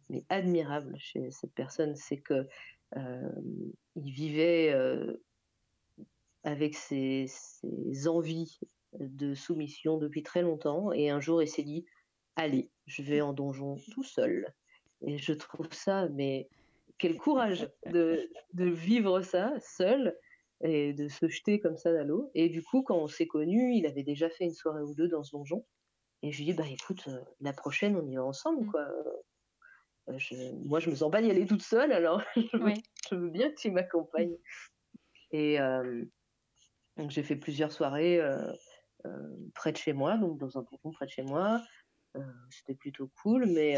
[0.09, 2.45] mais admirable chez cette personne, c'est que euh,
[2.97, 5.23] il vivait euh,
[6.43, 7.27] avec ses,
[8.07, 8.59] envies
[8.99, 11.85] de soumission depuis très longtemps, et un jour il s'est dit
[12.37, 14.53] allez, je vais en donjon tout seul.
[15.03, 16.49] Et je trouve ça, mais
[16.99, 20.17] quel courage de, de vivre ça seul
[20.63, 22.31] et de se jeter comme ça dans l'eau.
[22.35, 25.09] Et du coup, quand on s'est connus, il avait déjà fait une soirée ou deux
[25.09, 25.65] dans ce donjon.
[26.23, 28.71] Et je lui dis, bah écoute, euh, la prochaine, on y va ensemble, mmh.
[28.71, 28.89] quoi.
[30.09, 33.57] Euh, moi, je me sens pas d'y aller toute seule, alors je, veux, bien que
[33.57, 34.37] tu m'accompagnes.
[35.31, 35.59] Et
[36.97, 38.53] donc, j'ai fait plusieurs soirées euh,
[39.55, 41.61] près de chez moi, donc dans un tonton près de chez moi.
[42.51, 43.77] C'était plutôt cool, mais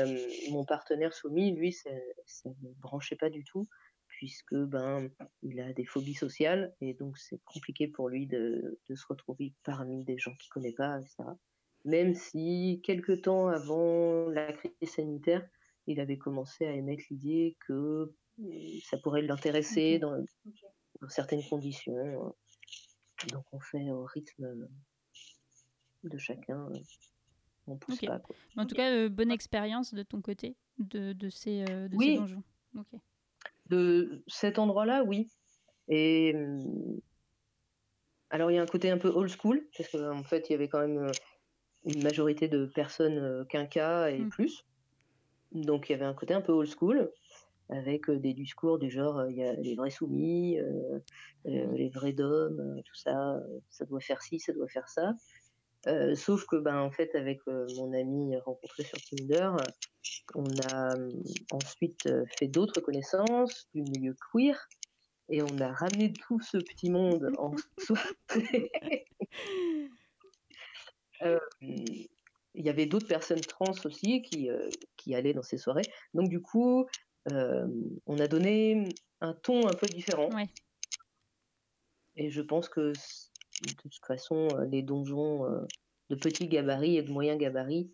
[0.50, 1.90] mon partenaire soumis, lui, ça
[2.44, 3.66] ne branchait pas du tout,
[4.08, 5.08] puisque ben,
[5.42, 9.54] il a des phobies sociales, et donc c'est compliqué pour lui de, de, se retrouver
[9.64, 11.24] parmi des gens qu'il connaît pas, etc
[11.86, 15.48] même si quelques temps avant la crise sanitaire,
[15.86, 18.50] il avait commencé à émettre l'idée que mmh,
[18.84, 20.24] ça pourrait l'intéresser dans,
[21.08, 22.34] certaines conditions.
[23.30, 24.68] Donc on fait au rythme
[26.04, 26.68] de chacun.
[27.66, 28.22] On pousse pas.
[28.56, 32.16] En tout cas, euh, bonne expérience de ton côté de, de ces, euh, de ces
[32.16, 32.42] donjons.
[33.66, 35.28] De cet endroit-là, oui.
[35.88, 36.34] Et
[38.30, 40.52] alors il y a un côté un peu old school parce qu'en en fait il
[40.52, 41.12] y avait quand même euh,
[41.84, 44.30] une majorité de personnes euh, quinca et mmh.
[44.30, 44.64] plus.
[45.64, 47.10] Donc il y avait un côté un peu old school,
[47.68, 50.58] avec euh, des discours du genre euh, il y a les vrais soumis,
[51.44, 53.40] les vrais dômes, tout ça,
[53.70, 55.14] ça doit faire ci, ça doit faire ça.
[56.14, 59.50] sauf que ben en fait avec mon ami rencontré sur Tinder,
[60.34, 60.94] on a
[61.52, 64.68] ensuite fait d'autres connaissances du milieu queer
[65.28, 68.70] et on a ramené tout ce petit monde en soirée
[72.56, 74.48] il y avait d'autres personnes trans aussi qui,
[74.96, 75.86] qui allaient dans ces soirées.
[76.14, 76.86] Donc du coup,
[77.26, 78.88] on a donné
[79.20, 80.30] un ton un peu différent.
[82.16, 85.44] Et je pense que de toute façon, les donjons
[86.10, 87.92] de petits gabarits et de moyens gabarits,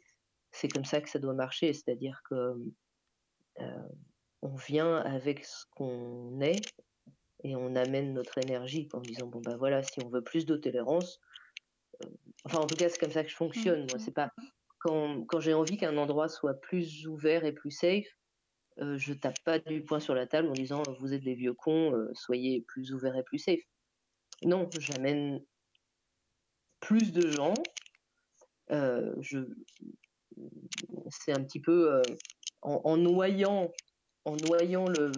[0.53, 1.73] c'est comme ça que ça doit marcher.
[1.73, 2.55] C'est-à-dire que
[4.43, 6.61] on vient avec ce qu'on est
[7.45, 10.57] et on amène notre énergie en disant bon bah voilà, si on veut plus de
[10.57, 11.21] tolérance,
[12.45, 13.87] Enfin, en tout cas, c'est comme ça que je fonctionne.
[13.91, 14.31] Moi, c'est pas
[14.83, 18.07] quand, quand j'ai envie qu'un endroit soit plus ouvert et plus safe,
[18.79, 21.55] euh, je tape pas du poing sur la table en disant vous êtes des vieux
[21.55, 23.61] cons, euh, soyez plus ouverts et plus safe.
[24.43, 25.41] Non, j'amène
[26.81, 27.55] plus de gens.
[28.71, 29.39] Euh, je,
[31.11, 32.03] c'est un petit peu euh,
[32.63, 33.71] en, noyant,
[34.25, 35.13] en noyant le,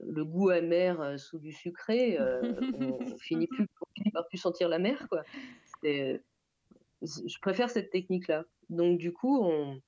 [0.00, 2.18] le, goût amer sous du sucré,
[2.80, 5.22] on finit plus, on finit par plus sentir la mer, quoi
[5.84, 8.44] je préfère cette technique-là.
[8.70, 9.80] Donc du coup, on,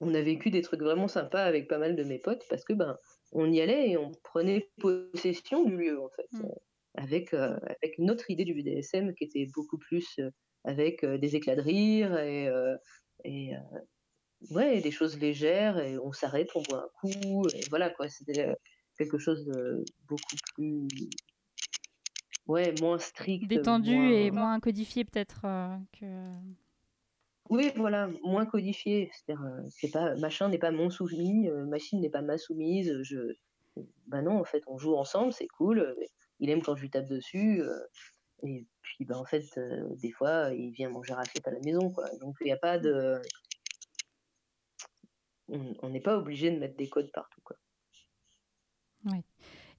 [0.00, 2.72] on, a vécu des trucs vraiment sympas avec pas mal de mes potes parce que
[2.72, 2.96] ben
[3.32, 6.44] on y allait et on prenait possession du lieu en fait, mm.
[6.44, 6.54] euh,
[6.94, 10.30] avec euh, avec notre idée du BDSM qui était beaucoup plus euh,
[10.64, 12.48] avec des éclats de rire et
[13.24, 13.50] et
[14.50, 18.08] ouais des choses légères et on s'arrête, on boit un coup et voilà quoi.
[18.08, 18.54] C'était
[18.96, 20.86] quelque chose de beaucoup plus
[22.46, 23.46] ouais, moins strict.
[23.46, 26.06] Détendu et moins codifié peut-être euh, que.
[27.50, 29.10] Oui, voilà, moins codifié.
[29.12, 33.02] C'est-à-dire, euh, c'est pas machin n'est pas mon soumis, euh, machine n'est pas ma soumise.
[33.02, 33.34] Je,
[34.06, 35.94] bah non, en fait, on joue ensemble, c'est cool.
[36.40, 37.62] Il aime quand je lui tape dessus.
[38.42, 39.44] et puis, bah en fait,
[40.00, 42.08] des fois, il vient manger raclette à la maison, quoi.
[42.20, 43.20] Donc, il n'y a pas de.
[45.48, 47.56] On n'est pas obligé de mettre des codes partout, quoi.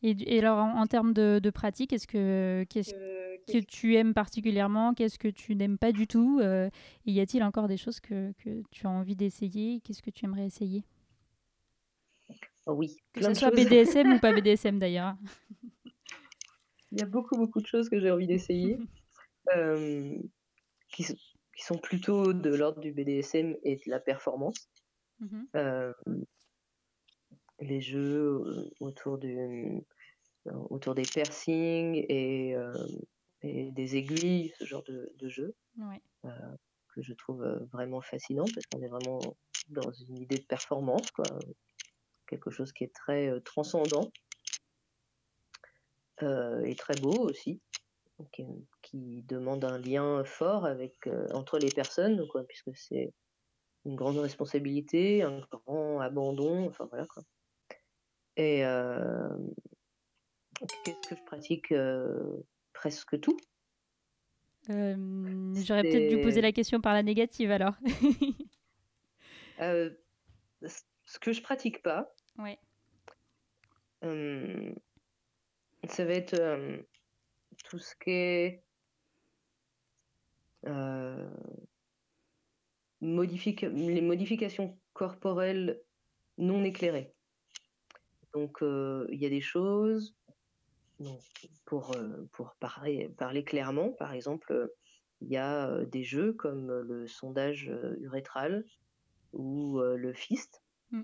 [0.03, 4.93] Et, alors, en, termes de, pratique, est-ce que, qu'est-ce que tu aimes particulièrement?
[4.93, 6.39] Qu'est-ce que tu n'aimes pas du tout?
[6.41, 6.69] Euh,
[7.05, 9.79] Y a-t-il encore des choses que, que tu as envie d'essayer?
[9.79, 10.83] Qu'est-ce que tu aimerais essayer?
[12.67, 12.97] Oui.
[13.13, 15.15] Que ce soit BDSM ou pas BDSM d'ailleurs.
[16.91, 18.77] Il y a beaucoup, beaucoup de choses que j'ai envie d'essayer.
[19.55, 20.15] euh,
[20.89, 24.69] qui, qui, sont plutôt de l'ordre du BDSM et de la performance.
[25.55, 25.93] Euh,
[27.59, 29.79] les jeux euh, autour du euh,
[30.69, 32.73] autour des piercings et, euh,
[33.41, 36.01] et des aiguilles, ce genre de, de jeu Ouais.
[36.23, 39.19] que je trouve euh, vraiment fascinant parce qu'on est vraiment
[39.69, 41.25] dans une idée de performance, quoi.
[42.27, 44.09] Quelque chose qui est très euh, transcendant
[46.21, 47.61] euh, et très beau aussi,
[48.31, 48.45] qui,
[48.81, 53.13] qui demande un lien fort avec euh, entre les personnes, quoi, puisque c'est
[53.85, 57.23] une grande responsabilité, un grand abandon, enfin voilà quoi.
[58.35, 59.29] Et euh,
[60.83, 62.43] qu'est-ce que je pratique euh,
[62.73, 63.37] presque tout?
[64.69, 67.75] Euh, J'aurais peut-être dû poser la question par la négative alors.
[69.59, 69.91] Euh,
[71.05, 72.57] ce que je pratique pas, ouais.
[74.03, 74.73] euh,
[75.87, 76.81] ça va être euh,
[77.69, 78.63] tout ce qui est
[80.63, 81.27] les
[84.01, 85.81] modifications corporelles
[86.37, 87.13] non éclairées.
[88.33, 90.15] Donc euh, il y a des choses,
[91.65, 94.71] pour, euh, pour parler, parler clairement, par exemple,
[95.21, 98.65] il y a euh, des jeux comme le sondage euh, urétral
[99.31, 101.03] ou euh, le fist, Mm.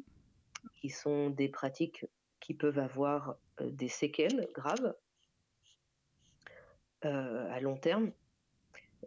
[0.76, 2.06] qui sont des pratiques
[2.40, 4.96] qui peuvent avoir euh, des séquelles graves
[7.06, 8.12] euh, à long terme.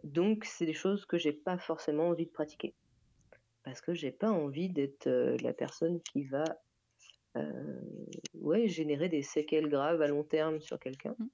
[0.03, 2.75] Donc, c'est des choses que j'ai pas forcément envie de pratiquer.
[3.63, 6.53] Parce que j'ai pas envie d'être euh, la personne qui va euh,
[8.33, 11.15] ouais, générer des séquelles graves à long terme sur quelqu'un.
[11.19, 11.27] Mm.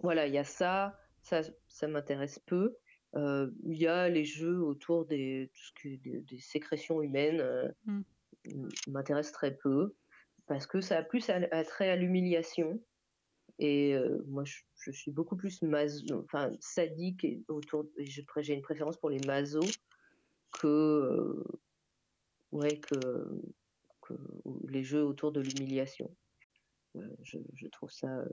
[0.00, 2.76] Voilà, il y a ça, ça, ça m'intéresse peu.
[3.16, 7.68] Euh, Il y a les jeux autour des, tout ce des, des sécrétions humaines, euh,
[7.84, 8.02] Mm.
[8.46, 9.94] m- m'intéresse très peu,
[10.46, 12.80] parce que ça a plus à- attrait à l'humiliation.
[13.58, 17.86] Et euh, moi, je, je suis beaucoup plus maso, enfin, sadique et autour.
[17.98, 19.66] J'ai une préférence pour les masos
[20.52, 21.44] que, euh,
[22.52, 23.42] ouais, que
[24.68, 26.10] les jeux autour de l'humiliation.
[26.96, 28.28] Euh, je, trouve ça euh,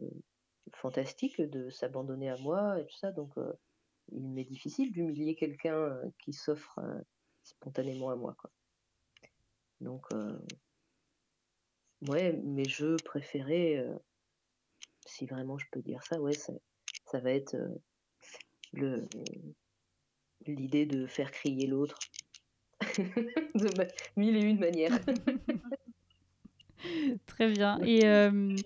[0.73, 3.11] fantastique de s'abandonner à moi et tout ça.
[3.11, 3.53] Donc, euh,
[4.11, 6.79] il m'est difficile d'humilier quelqu'un qui s'offre
[7.43, 8.35] spontanément à moi.
[9.81, 10.05] Donc,
[12.07, 13.83] ouais, mes jeux préférés,
[15.07, 17.55] si vraiment je peux dire ça, ouais, ça, va être
[20.45, 21.97] l'idée de faire crier l'autre
[22.99, 24.99] de mille et une manières.
[27.25, 27.79] Très bien.
[27.83, 28.61] Et euh,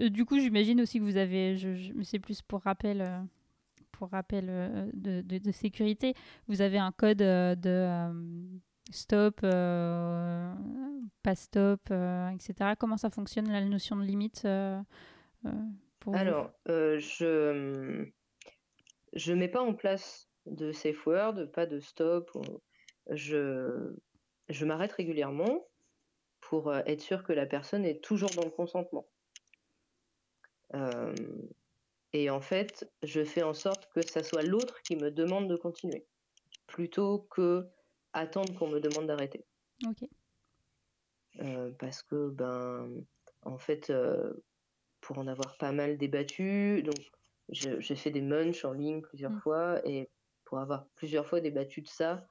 [0.00, 3.18] euh, du coup, j'imagine aussi que vous avez, je, je- c'est plus pour rappel, euh,
[3.92, 4.46] pour rappel
[4.94, 6.14] de, de- de sécurité,
[6.48, 7.88] vous avez un code de
[8.90, 10.52] stop, euh,
[11.22, 12.76] pas stop, euh, etc.
[12.76, 14.46] Comment ça fonctionne la notion de limite
[16.00, 16.18] pour vous?
[16.18, 18.10] Alors, je
[19.14, 22.30] je mets pas en place de safe word, pas de stop.
[23.10, 23.94] Je
[24.48, 25.66] je m'arrête régulièrement
[26.44, 29.06] pour euh, être sûr que la personne est toujours dans le consentement.
[30.74, 31.14] Euh,
[32.12, 35.56] et en fait, je fais en sorte que ça soit l'autre qui me demande de
[35.56, 36.06] continuer,
[36.66, 37.66] plutôt que
[38.12, 39.44] attendre qu'on me demande d'arrêter.
[39.86, 40.08] Ok.
[41.40, 43.04] Euh, parce que, ben,
[43.42, 44.34] en fait, euh,
[45.00, 46.98] pour en avoir pas mal débattu, donc
[47.48, 49.40] j'ai fait des munchs en ligne plusieurs Mm.
[49.40, 50.10] fois, et
[50.44, 52.26] pour avoir plusieurs fois débattu de ça,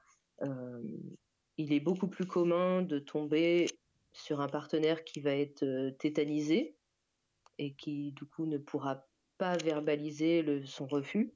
[1.56, 3.66] il est beaucoup plus commun de tomber
[4.14, 6.76] sur un partenaire qui va être tétanisé
[7.58, 9.06] et qui, du coup, ne pourra
[9.38, 11.34] pas verbaliser le- son refus,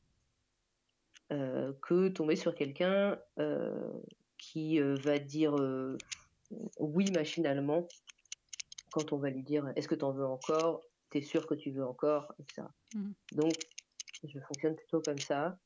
[1.32, 3.92] euh, que tomber sur quelqu'un euh,
[4.38, 5.54] qui euh, va dire
[6.78, 7.86] oui machinalement
[8.90, 10.82] quand on va lui dire est-ce que tu en veux encore?
[11.10, 12.32] T'es sûr que tu veux encore?
[12.38, 12.68] etc.
[12.94, 13.14] Mhm.
[13.32, 13.56] Donc,
[14.24, 15.58] je fonctionne plutôt comme ça.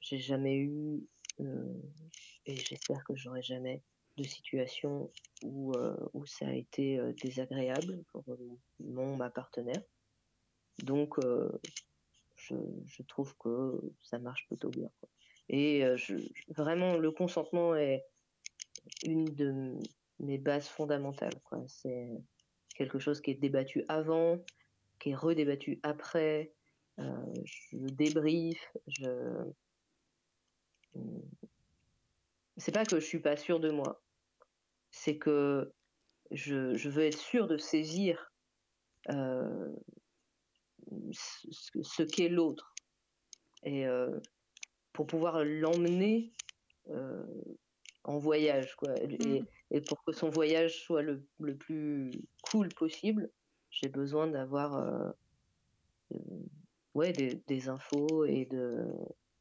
[0.00, 1.02] J'ai jamais eu,
[2.46, 3.82] et j'espère que j'aurai jamais,
[4.16, 5.10] de situation
[5.42, 8.36] où, euh, où ça a été euh, désagréable pour euh,
[8.80, 9.82] mon ma partenaire.
[10.82, 11.18] Donc,
[12.36, 14.90] je, trouve que ça marche plutôt bien.
[15.48, 15.84] Et
[16.48, 18.04] vraiment, le consentement est
[19.04, 19.78] une de
[20.18, 21.34] mes bases fondamentales.
[21.68, 22.08] C'est
[22.74, 24.44] quelque chose qui est débattu avant,
[24.98, 26.52] qui est redébattu après.
[26.98, 29.44] Je débrief, je.
[32.56, 34.03] C'est pas que je suis pas sûre de moi,
[34.94, 35.72] c'est que
[36.30, 38.32] je, je veux être sûre de saisir
[39.10, 39.74] euh,
[41.12, 42.74] ce, qu'est l'autre.
[43.64, 44.20] Et euh,
[44.92, 46.32] pour pouvoir l'emmener
[46.90, 47.24] euh,
[48.04, 48.94] en voyage, quoi.
[49.02, 49.44] Et, Mm.
[49.72, 52.12] et pour que son voyage soit le, le plus
[52.44, 53.30] cool possible,
[53.70, 55.12] j'ai besoin d'avoir
[56.94, 58.86] ouais, des, des infos et de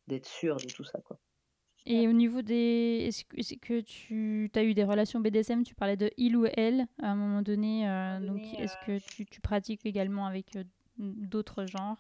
[0.08, 1.20] d'être sûre de tout ça, quoi.
[1.86, 3.06] Et au niveau des.
[3.08, 6.46] Est-ce que, est que tu as eu des relations BDSM Tu parlais de il ou
[6.56, 7.90] elle à un moment donné.
[7.90, 10.64] euh, donc, est-ce que tu, tu pratiques également avec euh,
[10.98, 11.98] d'autres genres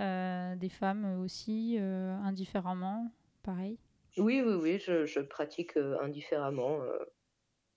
[0.00, 3.10] euh, Des femmes aussi, euh, indifféremment
[3.42, 3.76] Pareil?
[4.16, 6.80] Oui, oui, oui, je, je pratique euh, indifféremment.
[6.82, 6.98] euh,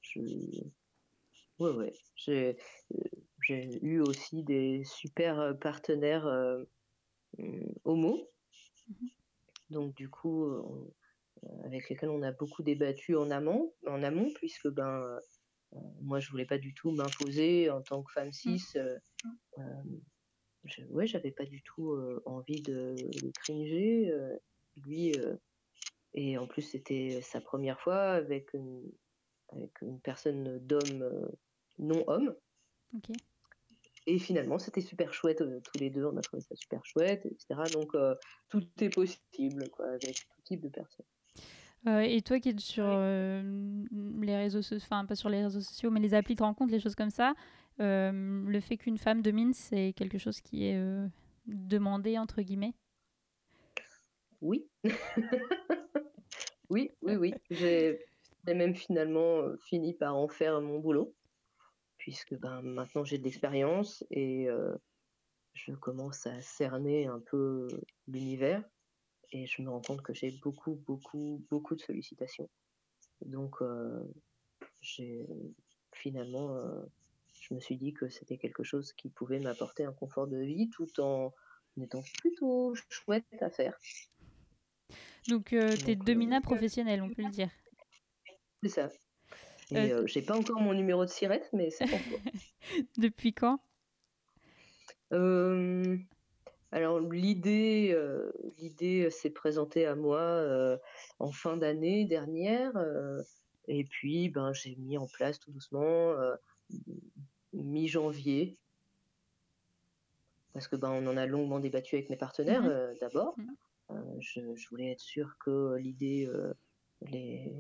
[0.01, 0.20] je...
[1.60, 1.93] Ouais, ouais.
[2.16, 2.55] J'ai,
[3.49, 6.64] euh, eu aussi des super euh, partenaires euh,
[7.39, 8.28] hum, homo.
[8.89, 9.10] Mhm.
[9.72, 10.93] Donc, du coup, euh, on- euh,
[11.66, 15.20] avec lesquels on a beaucoup débattu en amont, en amont puisque ben,
[15.74, 18.64] euh, moi, je voulais pas du tout m'imposer en tant que femme cis.
[18.76, 18.98] euh,
[19.58, 19.62] euh,
[20.64, 24.12] je, ouais, j'avais pas du tout envie de, de cringer.
[24.86, 25.14] lui,
[26.14, 28.92] et en plus, c'était sa première fois avec une,
[29.50, 31.30] avec une personne d'homme
[31.80, 32.36] non homme.
[34.10, 37.62] Et finalement, c'était super chouette, tous les deux, on a trouvé ça super chouette, etc.
[37.74, 38.16] Donc, euh,
[38.48, 41.06] tout est possible, quoi, avec tout type de personnes.
[41.86, 43.42] Euh, et toi qui es sur euh,
[44.22, 46.80] les réseaux sociaux, enfin pas sur les réseaux sociaux, mais les applis de rencontre, les
[46.80, 47.34] choses comme ça,
[47.80, 50.82] euh, le fait qu'une femme domine, c'est quelque chose qui est
[51.46, 52.74] demandé, entre guillemets?
[54.42, 54.68] Oui.
[56.70, 57.34] oui, oui, oui.
[57.52, 58.00] J'ai
[58.46, 61.14] même finalement fini par en faire mon boulot,
[61.98, 64.48] puisque ben, maintenant j'ai de l'expérience et
[65.54, 67.68] je commence à cerner un peu
[68.08, 68.64] l'univers
[69.32, 72.50] et je me rends compte que j'ai beaucoup, beaucoup, beaucoup de sollicitations.
[73.26, 74.04] Donc, euh,
[74.82, 75.26] j'ai
[75.94, 76.82] finalement, euh,
[77.42, 80.70] je me suis dit que c'était quelque chose qui pouvait m'apporter un confort de vie
[80.70, 81.34] tout en
[81.82, 83.78] étant plutôt chouette à faire.
[85.28, 87.50] Donc, euh, t'es Donc, euh, domina professionnel, on peut le dire.
[88.64, 88.90] C'est ça.
[89.72, 92.00] Et j'ai pas encore mon numéro de sirette, mais c'est cours.
[92.98, 93.60] Depuis quand?
[95.14, 95.98] Euh,
[96.72, 100.78] alors l'idée, euh, l'idée s'est présentée à moi euh,
[101.20, 103.22] en fin d'année dernière, euh,
[103.68, 106.36] et puis ben j'ai mis en place tout doucement euh,
[107.53, 108.57] mi-janvier,
[110.53, 113.36] parce que ben on en a longuement débattu avec mes partenaires euh, d'abord.
[113.91, 116.53] Euh, je, je voulais être sûre que l'idée euh,
[117.01, 117.53] les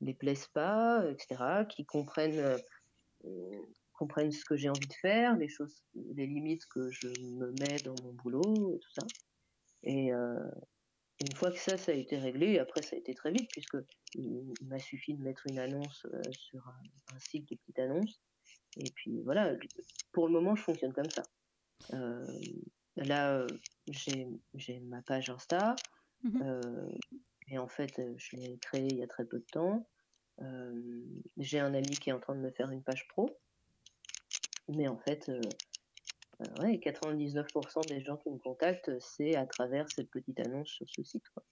[0.00, 2.58] les plaise pas, etc., qu'ils comprennent
[3.24, 3.62] euh,
[4.02, 7.78] comprennent ce que j'ai envie de faire, les choses, les limites que je me mets
[7.84, 9.06] dans mon boulot, et tout ça.
[9.84, 10.50] Et euh,
[11.20, 13.76] une fois que ça, ça a été réglé, après ça a été très vite, puisque
[14.14, 18.20] il, m'a suffi de mettre une annonce euh, sur un, un site de petite annonce.
[18.76, 19.54] Et puis voilà,
[20.10, 21.22] pour le moment, je fonctionne comme ça.
[21.94, 22.26] Euh,
[22.96, 23.46] là,
[23.86, 25.76] j'ai ma page Insta,
[26.42, 26.90] euh,
[27.46, 29.88] et en fait, je l'ai créée il y a très peu de temps.
[31.36, 33.30] J'ai un ami qui est en train de me faire une page pro.
[34.76, 35.40] Mais en fait, euh,
[36.40, 40.86] euh, ouais, 99% des gens qui me contactent, c'est à travers cette petite annonce sur
[40.88, 41.24] ce site.
[41.34, 41.42] quoi.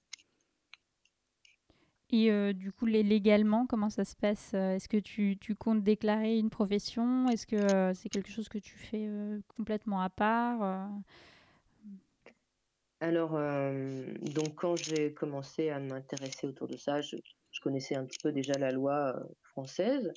[2.12, 5.54] Et euh, du coup, lé- légalement, comment ça se passe Euh, Est-ce que tu, tu
[5.54, 7.30] comptes déclarer une profession?
[7.30, 10.86] Est-ce que euh, c'est quelque chose que tu fais euh, complètement à part euh?
[13.00, 14.04] Alors, euh,
[14.34, 17.16] donc quand j'ai commencé à m'intéresser autour de ça, je,
[17.52, 20.12] je connaissais un petit peu déjà la loi euh, française.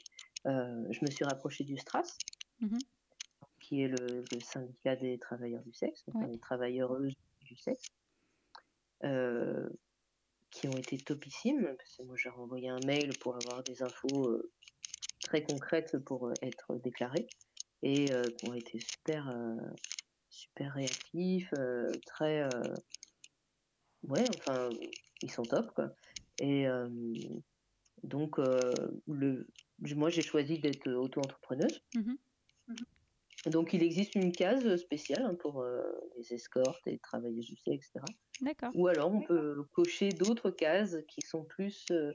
[0.47, 2.17] Euh, je me suis rapprochée du STRAS,
[2.59, 2.83] Mhm.
[3.63, 6.31] Qui est le, le syndicat des travailleurs du sexe, enfin Ouais.
[6.31, 7.87] des travailleuses du sexe,
[9.03, 9.69] euh,
[10.51, 11.73] qui ont été topissimes.
[11.77, 14.51] Parce que moi, j'ai renvoyé un mail pour avoir des infos euh,
[15.21, 17.27] très concrètes pour euh, être déclarées
[17.81, 19.29] et qui ont été super,
[20.29, 21.53] super réactifs,
[22.05, 22.47] très.
[24.07, 24.69] ouais, enfin,
[25.21, 25.93] ils sont top, quoi.
[26.39, 26.65] Et
[28.03, 28.73] donc, euh,
[29.07, 29.47] le,
[29.95, 31.81] moi, j'ai choisi d'être auto-entrepreneuse.
[31.93, 32.17] Mhm.
[33.47, 35.81] Donc, il existe une case spéciale hein, pour euh,
[36.17, 38.05] les escortes et les travailleuses du sexe, etc.
[38.41, 38.71] D'accord.
[38.75, 42.13] Ou alors, on peut cocher d'autres cases qui sont plus euh,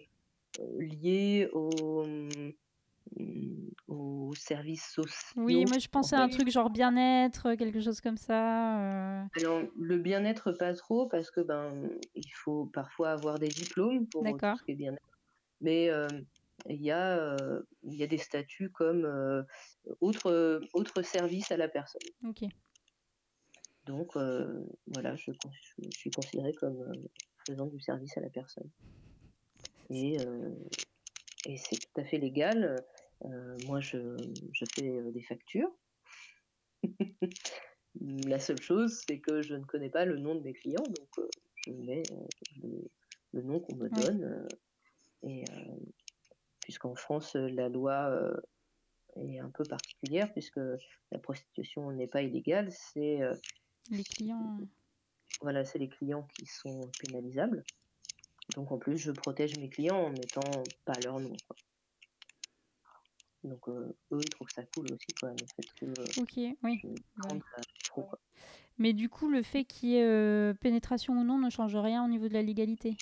[0.60, 2.52] euh, liées au, hum,
[3.88, 5.42] aux services sociaux.
[5.42, 8.78] Oui, moi je pensais à un truc genre bien-être, quelque chose comme ça.
[8.80, 9.24] euh.
[9.36, 14.22] Alors, le bien-être, pas trop, parce que ben, il faut parfois avoir des diplômes pour
[14.24, 15.18] tout ce qui est bien-être.
[15.60, 16.06] Mais euh,
[16.66, 19.42] il y, a, euh, il y a des statuts comme euh,
[20.00, 22.02] autre, autre service à la personne.
[22.26, 22.44] Ok.
[23.86, 25.30] Donc, euh, voilà, je,
[25.90, 26.92] suis considérée comme
[27.46, 28.68] faisant du service à la personne.
[29.88, 30.18] Et,
[31.46, 32.76] et c'est tout à fait légal.
[33.66, 34.16] Moi, je,
[34.52, 35.72] je fais des factures.
[38.00, 41.26] La seule chose, c'est que je ne connais pas le nom de mes clients, donc
[41.56, 42.02] je mets
[42.62, 42.90] le,
[43.32, 44.46] le nom qu'on me donne.
[45.22, 45.76] et euh,
[46.68, 48.36] puisqu'en France, euh, la loi euh,
[49.16, 50.60] est un peu particulière, puisque
[51.10, 53.34] la prostitution n'est pas illégale, c'est euh,
[53.90, 54.58] Les clients.
[55.40, 57.64] voilà, c'est les clients qui sont pénalisables.
[58.54, 60.42] Donc en plus, je protège mes clients en mettant
[60.84, 61.32] pas leur nom.
[61.46, 61.56] quoi.
[63.44, 66.82] Donc euh, eux, ils trouvent ça cool aussi, quoi, le fait que euh, Ok, oui.
[66.84, 67.40] Ouais.
[67.84, 68.18] trop, quoi.
[68.76, 72.04] Mais du coup, le fait qu'il y ait euh, pénétration ou non ne change rien
[72.04, 72.98] au niveau de la légalité.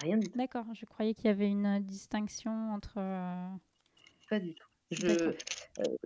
[0.00, 2.98] Rien du tout, D'accord, je croyais qu'il y avait une distinction entre.
[2.98, 3.48] euh,
[4.30, 4.68] pas du tout.
[4.90, 5.06] Je,
[5.80, 5.96] euh,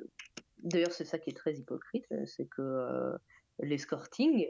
[0.59, 3.17] D'ailleurs, c'est ça qui est très hypocrite, euh, c'est que
[3.59, 4.47] l'escorting,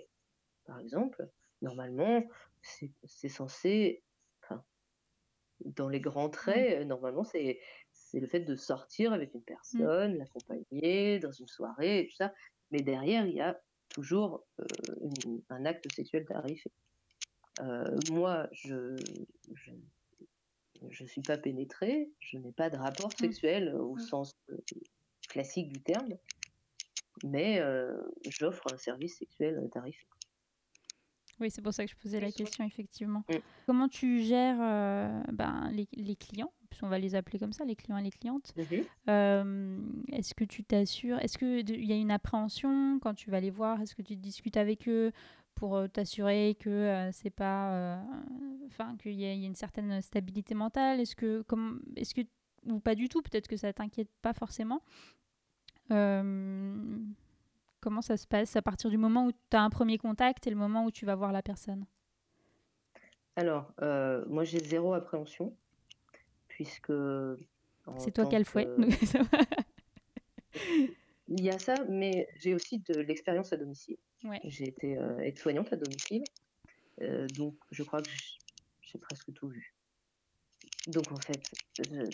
[0.66, 1.28] par exemple,
[1.62, 2.22] normalement,
[2.60, 4.02] c'est censé,
[4.42, 4.62] enfin,
[5.64, 7.60] dans les grands traits, normalement, c'est
[7.92, 12.32] c'est le fait de sortir avec une personne, l'accompagner dans une soirée, et tout ça.
[12.70, 14.64] Mais derrière, il y a toujours euh,
[15.00, 16.70] une- un acte sexuel tarifé.
[17.60, 18.96] Euh, moi, je,
[19.54, 19.72] je
[20.90, 24.56] je suis pas pénétrée, je n'ai pas de rapport sexuel euh, au sens euh,
[25.28, 26.14] classique du terme,
[27.24, 27.96] mais euh,
[28.28, 30.06] j'offre un service sexuel tarifé.
[31.40, 33.24] Oui, c'est pour ça que je posais la question, effectivement.
[33.28, 33.34] Mm.
[33.66, 37.76] Comment tu gères euh, ben, les, les clients Puisqu'on va les appeler comme ça, les
[37.76, 38.54] clients et les clientes.
[39.08, 39.78] Euh,
[40.10, 43.82] est-ce que tu t'assures Est-ce qu'il y a une appréhension quand tu vas les voir?
[43.82, 45.12] Est-ce que tu discutes avec eux?
[45.54, 47.96] Pour euh, t'assurer que euh, c'est pas, euh,
[48.66, 52.22] enfin qu'il y, y a une certaine stabilité mentale Est-ce que, comme, est-ce que
[52.66, 54.82] ou pas du tout Peut-être que ça t'inquiète pas forcément.
[55.90, 56.98] Euh,
[57.80, 60.50] comment ça se passe à partir du moment où tu as un premier contact et
[60.50, 61.84] le moment où tu vas voir la personne?
[63.36, 63.72] Alors,
[64.28, 65.56] moi j'ai zéro appréhension,
[66.48, 66.92] puisque...
[67.98, 68.66] C'est toi qui as le fouet.
[68.66, 69.38] que- donc ça va.
[71.28, 73.96] Il y a ça, mais j'ai aussi de l'expérience à domicile.
[74.24, 74.40] Ouais.
[74.44, 76.24] J'ai été euh, aide-soignante à domicile,
[77.00, 78.10] euh, donc je crois que
[78.82, 79.74] j'ai presque tout vu.
[80.88, 81.40] Donc en fait,
[81.78, 82.10] je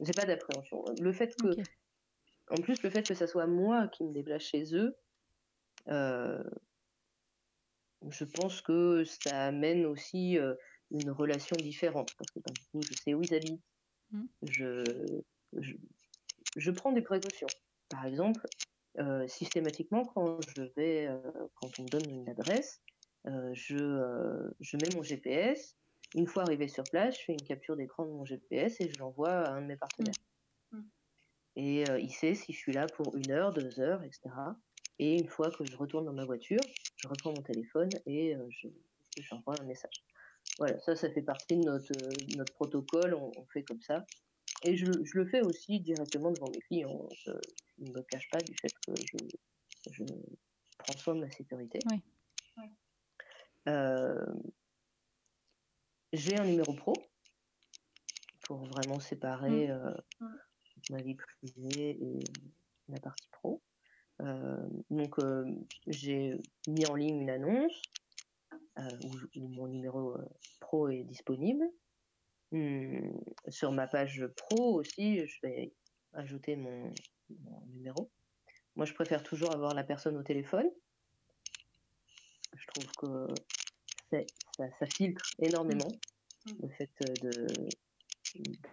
[0.00, 0.84] j'ai pas d'appréhension.
[1.00, 1.48] Le fait que,
[2.50, 4.96] en plus, le fait que ça soit moi qui me déplace chez eux,
[5.88, 6.42] euh,
[8.10, 10.54] je pense que ça amène aussi euh,
[10.90, 13.62] une relation différente parce que ben, du coup, je sais où ils habitent,
[14.12, 14.24] Mm.
[14.42, 14.84] je,
[15.58, 15.74] je,
[16.56, 17.48] je prends des précautions.
[17.88, 18.46] Par exemple,
[18.98, 21.18] euh, systématiquement, quand je vais, euh,
[21.54, 22.82] quand on me donne une adresse,
[23.26, 23.76] euh, je,
[24.60, 25.76] je mets mon GPS.
[26.14, 28.98] Une fois arrivé sur place, je fais une capture d'écran de mon GPS et je
[28.98, 30.12] l'envoie à un de mes partenaires.
[30.72, 30.80] Mm.
[31.56, 34.22] Et il sait si je suis là pour une heure, deux heures, etc.
[34.98, 36.60] Et une fois que je retourne dans ma voiture,
[36.96, 38.68] je reprends mon téléphone et je,
[39.20, 40.04] j'envoie un message.
[40.58, 41.92] Voilà, ça, ça fait partie de notre,
[42.36, 44.04] notre protocole, on, on fait comme ça.
[44.64, 47.08] Et je, je le fais aussi directement devant mes clients.
[47.24, 47.32] Je
[47.78, 49.18] ne me cache pas du fait je,
[49.90, 50.04] je
[50.78, 51.78] prends soin de ma sécurité.
[51.86, 52.00] Oui.
[53.68, 54.26] Euh,
[56.12, 56.94] j'ai un numéro pro
[58.42, 60.36] pour vraiment séparer euh, Mm.
[60.90, 62.24] ma vie privée et
[62.88, 63.62] la partie pro.
[64.20, 65.44] Euh, donc, euh,
[65.86, 66.36] j'ai
[66.68, 67.82] mis en ligne une annonce
[68.78, 68.88] euh,
[69.36, 70.28] où, mon numéro euh,
[70.60, 71.64] pro est disponible.
[72.52, 73.18] Hum,
[73.48, 75.72] sur ma page pro aussi, je vais
[76.12, 76.92] ajouter mon,
[77.40, 78.10] mon numéro.
[78.76, 80.68] Moi, je préfère toujours avoir la personne au téléphone.
[82.56, 83.34] Je trouve que
[84.10, 85.88] ça, ça filtre énormément
[86.46, 86.52] Mm.
[86.62, 87.46] le fait euh, de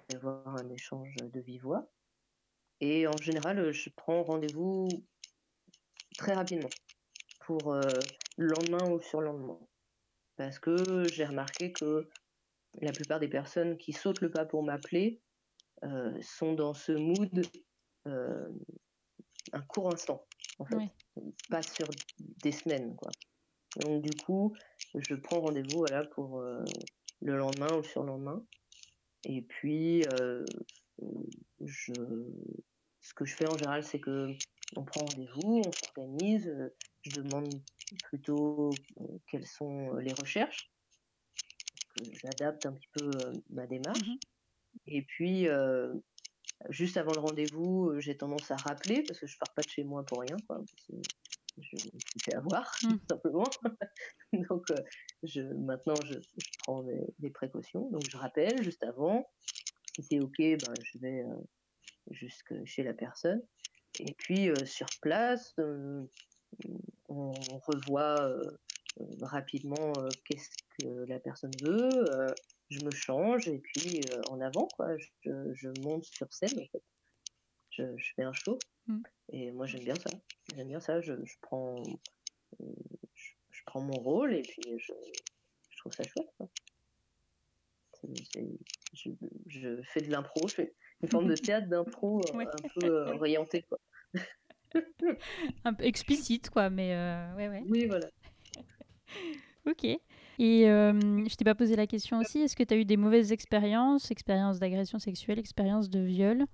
[0.09, 1.91] d'avoir un échange de vive voix.
[2.79, 4.87] Et en général, je prends rendez-vous
[6.17, 6.69] très rapidement
[7.41, 7.81] pour euh,
[8.37, 9.59] le lendemain ou sur le lendemain.
[10.37, 12.09] Parce que j'ai remarqué que
[12.81, 15.19] la plupart des personnes qui sautent le pas pour m'appeler
[15.83, 17.41] euh, sont dans ce mood
[18.07, 18.49] euh,
[19.53, 20.25] un court instant,
[20.59, 20.77] en fait.
[21.49, 21.87] Pas sur
[22.43, 23.11] des semaines, quoi.
[23.77, 24.55] Donc, du coup,
[24.95, 26.63] je prends rendez-vous voilà, pour euh,
[27.21, 28.43] le lendemain ou sur le lendemain.
[29.25, 30.43] Et puis, euh,
[31.61, 31.93] je...
[33.01, 34.33] ce que je fais en général, c'est que
[34.75, 36.69] on prend rendez-vous, on s'organise, euh,
[37.03, 37.53] je demande
[38.03, 38.69] plutôt
[39.27, 40.71] quelles sont les recherches,
[41.95, 43.09] que j'adapte un petit peu
[43.49, 44.07] ma démarche.
[44.07, 44.17] Mhm.
[44.87, 45.93] Et puis, euh,
[46.69, 49.69] juste avant le rendez-vous, euh, j'ai tendance à rappeler, parce que je pars pas de
[49.69, 50.57] chez moi pour rien, quoi.
[50.57, 50.93] parce que
[51.61, 52.97] Je me fait avoir, Mm.
[52.97, 53.49] tout simplement.
[54.33, 54.75] donc, euh,
[55.23, 57.89] je, maintenant, je, je prends des, des précautions.
[57.89, 59.29] Donc, je rappelle juste avant.
[59.95, 61.35] Si c'est OK, ben, je vais euh,
[62.11, 63.41] jusque chez la personne.
[63.99, 65.53] Et puis, sur place,
[67.09, 67.31] on
[67.67, 68.31] revoit
[69.21, 69.93] rapidement
[70.25, 70.49] qu'est-ce
[70.79, 71.89] que la personne veut.
[72.69, 74.87] Je me change et puis euh, en avant, quoi.
[75.21, 76.83] Je, je monte sur scène, en fait.
[77.71, 78.57] Je, je fais un show.
[78.87, 79.01] Mm.
[79.31, 80.09] Et moi, j'aime bien ça.
[80.55, 81.01] J'aime bien ça.
[81.01, 81.81] Je, je prends,
[82.61, 82.65] euh,
[83.15, 84.93] je, prends mon rôle et puis je,
[85.77, 86.29] trouve ça chouette.
[86.37, 86.49] quoi.
[88.93, 89.09] Je,
[89.47, 92.47] je fais de l'impro, je fais une forme de théâtre d'impro euh, Ouais.
[92.47, 93.63] un peu euh, orienté.
[93.63, 93.79] Quoi.
[95.65, 96.93] Un peu explicite, quoi, mais
[97.35, 97.63] ouais, ouais.
[97.67, 98.07] Oui, voilà.
[99.65, 99.85] Ok.
[100.39, 100.93] Et euh,
[101.27, 104.09] je t'ai pas posé la question aussi, est-ce que tu as eu des mauvaises expériences,
[104.09, 106.45] expériences d'agression sexuelle, expériences de viol?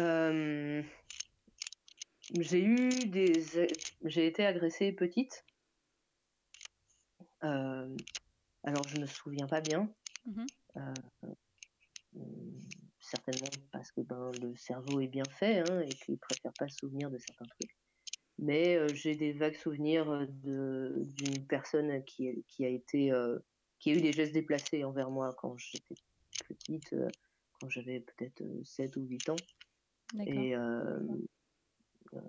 [0.00, 0.82] Euh,
[2.40, 3.32] j'ai eu des.
[4.04, 5.44] J'ai été agressée petite.
[7.44, 7.96] Euh,
[8.64, 9.88] alors, je me souviens pas bien.
[10.26, 10.46] Mhm.
[10.76, 10.94] Euh,
[12.98, 16.78] certainement parce que ben, le cerveau est bien fait hein, et qu'il préfère pas se
[16.78, 17.76] souvenir de certains trucs.
[18.38, 23.38] Mais euh, j'ai des vagues souvenirs d'une personne qui, qui a été euh,
[23.78, 25.94] qui a eu des gestes déplacés envers moi quand j'étais
[26.48, 27.08] petite, euh,
[27.60, 29.36] quand j'avais peut-être euh, 7 ou 8 ans.
[30.26, 31.00] Et euh,
[32.14, 32.20] euh,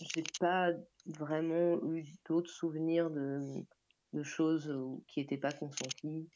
[0.00, 0.72] j'ai pas
[1.06, 3.42] vraiment eu d'autres souvenirs de,
[4.12, 4.74] de choses
[5.06, 6.28] qui n'étaient pas consenties.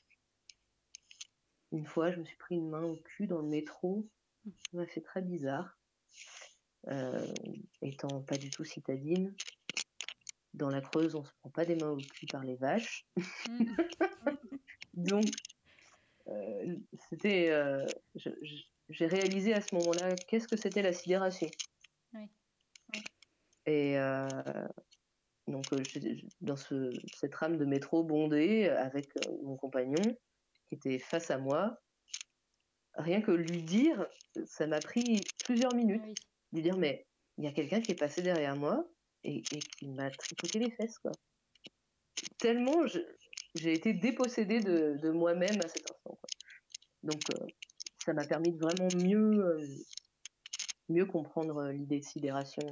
[1.72, 4.08] Une fois, je me suis pris une main au cul dans le métro.
[4.44, 5.78] Ça m'a fait très bizarre.
[6.88, 7.26] Euh,
[7.82, 9.34] étant pas du tout citadine,
[10.54, 13.06] dans la Creuse, on se prend pas des mains au cul par les vaches.
[13.48, 13.64] Mm.
[14.94, 15.26] Donc,
[16.28, 16.76] euh,
[17.08, 17.50] c'était.
[17.50, 17.86] euh,
[18.88, 21.48] J'ai réalisé à ce moment-là qu'est-ce que c'était la sidération.
[22.14, 22.30] Oui.
[23.66, 23.96] Et
[25.46, 25.64] donc,
[26.40, 29.08] dans ce, cette rame de métro bondée avec
[29.42, 30.02] mon compagnon
[30.68, 31.78] qui était face à moi,
[33.00, 34.06] rien que lui dire,
[34.46, 36.02] ça m'a pris plusieurs minutes.
[36.04, 36.14] Oui.
[36.52, 37.06] Lui dire, mais
[37.38, 38.84] il y a quelqu'un qui est passé derrière moi
[39.24, 41.12] et, et qui m'a tripoté les fesses, quoi.
[42.38, 42.86] Tellement
[43.54, 46.28] j'ai été dépossédée de, de moi-même à cet instant, quoi.
[47.02, 47.46] Donc, euh,
[48.04, 49.66] ça m'a permis de vraiment mieux, euh,
[50.88, 52.62] mieux comprendre euh, l'idée de sidération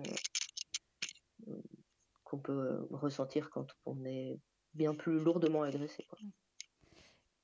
[1.48, 1.62] euh,
[2.24, 4.38] qu'on peut ressentir quand on est
[4.74, 6.18] bien plus lourdement agressé, quoi.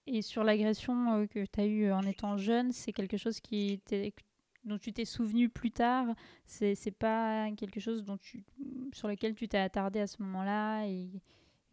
[0.06, 3.80] Et sur l'agression euh, que tu as eue en étant jeune, c'est quelque chose qui
[4.64, 6.06] dont tu t'es souvenu plus tard?
[6.46, 8.44] C'est pas quelque chose dont tu,
[8.92, 11.10] sur lequel tu t'es attardé à ce moment-là et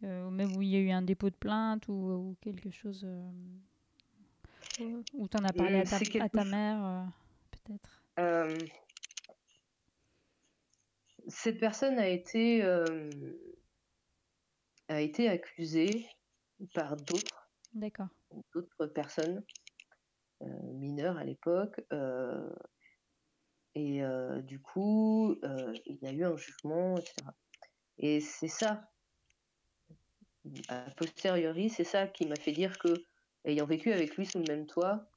[0.04, 2.70] euh, ou même où il y a eu un dépôt de plainte ou, ou quelque
[2.70, 3.30] chose euh,
[5.14, 5.96] où- tu en as parlé à ta,
[6.40, 7.04] à mère, euh,
[7.50, 8.02] peut-être?
[11.28, 12.62] Cette personne a été,
[14.88, 16.04] a été accusée
[16.74, 17.31] par d'autres
[17.74, 18.08] D'accord.
[18.54, 19.44] d'autres personnes
[20.42, 21.80] euh, mineures à l'époque.
[21.92, 22.50] euh,
[23.74, 25.34] et euh, du coup,
[25.86, 27.34] il y a eu un jugement, etc.
[27.98, 28.90] Et c'est ça,
[30.68, 33.02] a posteriori, c'est ça qui m'a fait dire que,
[33.44, 35.08] ayant vécu avec lui sous le même toit,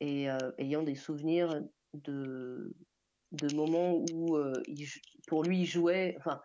[0.00, 1.62] et euh, ayant des souvenirs
[1.94, 2.74] de,
[3.32, 4.86] de moments où euh, il
[5.26, 6.40] pour lui il jouait, enfin,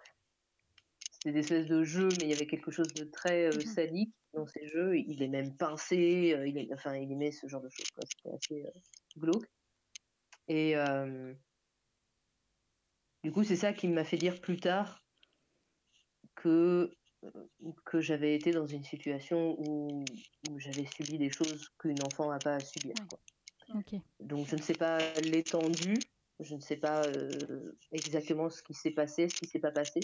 [1.11, 3.63] c'était des espèces de jeux, mais il y avait quelque chose de très euh, Mhm.
[3.63, 4.97] sadique dans ces jeux.
[4.97, 7.85] Il est même pincé, euh, il est, enfin, il aimait ce genre de choses.
[8.09, 8.79] C'était assez euh,
[9.17, 9.45] glauque.
[10.47, 11.33] Et euh,
[13.23, 15.03] du coup, c'est ça qui m'a fait dire plus tard
[16.35, 16.91] que
[17.85, 20.03] que j'avais été dans une situation où,
[20.49, 22.93] où j'avais subi des choses qu'une enfant n'a pas à subir.
[23.09, 23.19] Quoi.
[24.19, 25.97] Donc je ne sais pas l'étendue,
[26.39, 30.01] je ne sais pas euh, exactement ce qui s'est passé, ce qui s'est pas passé,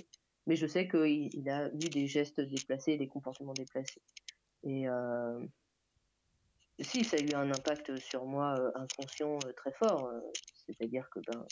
[0.48, 4.02] mais je sais qu'il il a eu des gestes déplacés, des comportements déplacés.
[4.64, 5.40] Et euh,
[6.80, 10.12] si, ça a eu un impact sur moi euh, inconscient euh, très fort,
[10.66, 11.46] c'est-à-dire que ben,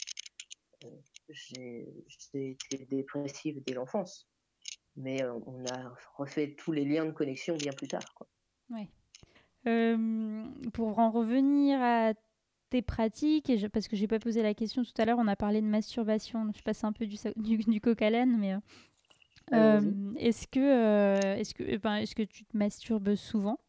[1.30, 2.58] j'ai été
[2.90, 4.28] dépressive dès l'enfance,
[4.96, 8.04] mais on a refait tous les liens de connexion bien plus tard.
[9.66, 12.14] Euh, pour en revenir à
[12.70, 15.62] tes pratiques, parce que j'ai pas posé la question tout à l'heure, on a parlé
[15.62, 17.82] de masturbation, je passe un peu du, du, du
[18.38, 18.56] mais
[19.52, 23.60] est-ce que, euh, est-ce que, enfin, est-ce que tu te masturbes souvent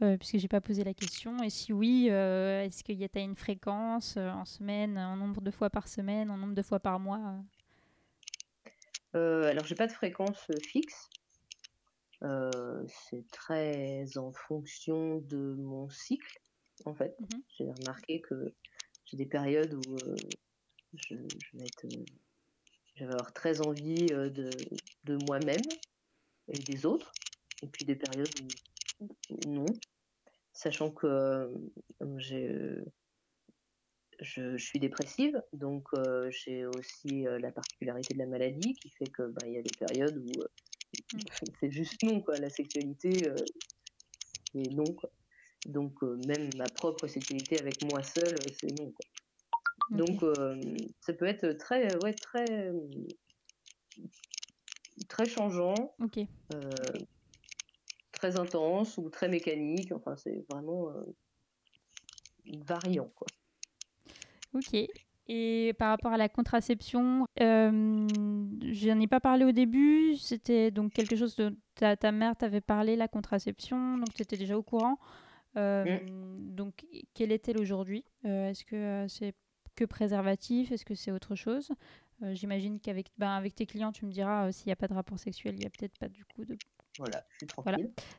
[0.00, 3.08] euh, puisque j'ai pas posé la question, et si oui, euh, est-ce qu'il y a
[3.08, 6.62] t'as une fréquence euh, en semaine, en nombre de fois par semaine, en nombre de
[6.62, 7.40] fois par mois euh?
[9.16, 11.08] Euh, alors, j'ai pas de fréquence euh, fixe.
[12.22, 16.40] Euh, c'est très en fonction de mon cycle,
[16.84, 17.16] en fait.
[17.20, 17.42] Mhm.
[17.56, 18.54] J'ai remarqué que
[19.04, 20.16] j'ai des périodes où euh,
[20.94, 21.86] je, je vais être,
[22.98, 24.50] je vais avoir très envie euh, de,
[25.04, 25.62] de moi-même
[26.48, 27.12] et des autres,
[27.62, 28.28] et puis des périodes
[29.00, 29.66] où, non,
[30.52, 31.48] sachant que euh,
[32.16, 32.84] j'ai, euh,
[34.20, 38.90] je, je suis dépressive, donc euh, j'ai aussi euh, la particularité de la maladie qui
[38.90, 40.46] fait que ben, il y a des périodes où euh,
[41.12, 41.18] Mm.
[41.60, 43.30] c'est juste non quoi, la sexualité
[44.52, 45.10] c'est non quoi.
[45.66, 49.06] Donc même ma propre sexualité avec moi seule, c'est non quoi.
[49.90, 50.60] Donc euh,
[51.00, 52.72] ça peut être très ouais très euh,
[55.08, 55.94] très changeant,
[56.54, 56.70] euh,
[58.12, 59.92] très intense ou très mécanique.
[59.92, 61.02] Enfin c'est vraiment euh,
[62.66, 63.26] variant quoi.
[64.54, 64.76] Ok.
[65.30, 68.06] Et par rapport à la contraception, euh,
[68.62, 70.16] je n'en ai pas parlé au début.
[70.16, 74.38] C'était donc quelque chose de ta, ta mère t'avait parlé la contraception, donc tu étais
[74.38, 74.98] déjà au courant.
[75.56, 75.98] Euh,
[76.38, 78.04] Donc, quelle est-elle aujourd'hui?
[78.24, 79.34] Euh, Est-ce que euh, c'est
[79.78, 81.70] que préservatif Est-ce que c'est autre chose?
[82.22, 84.88] Euh, J'imagine qu'avec ben, avec tes clients, tu me diras euh, s'il n'y a pas
[84.88, 86.56] de rapport sexuel, il n'y a peut-être pas du coup de.
[86.98, 87.24] Voilà.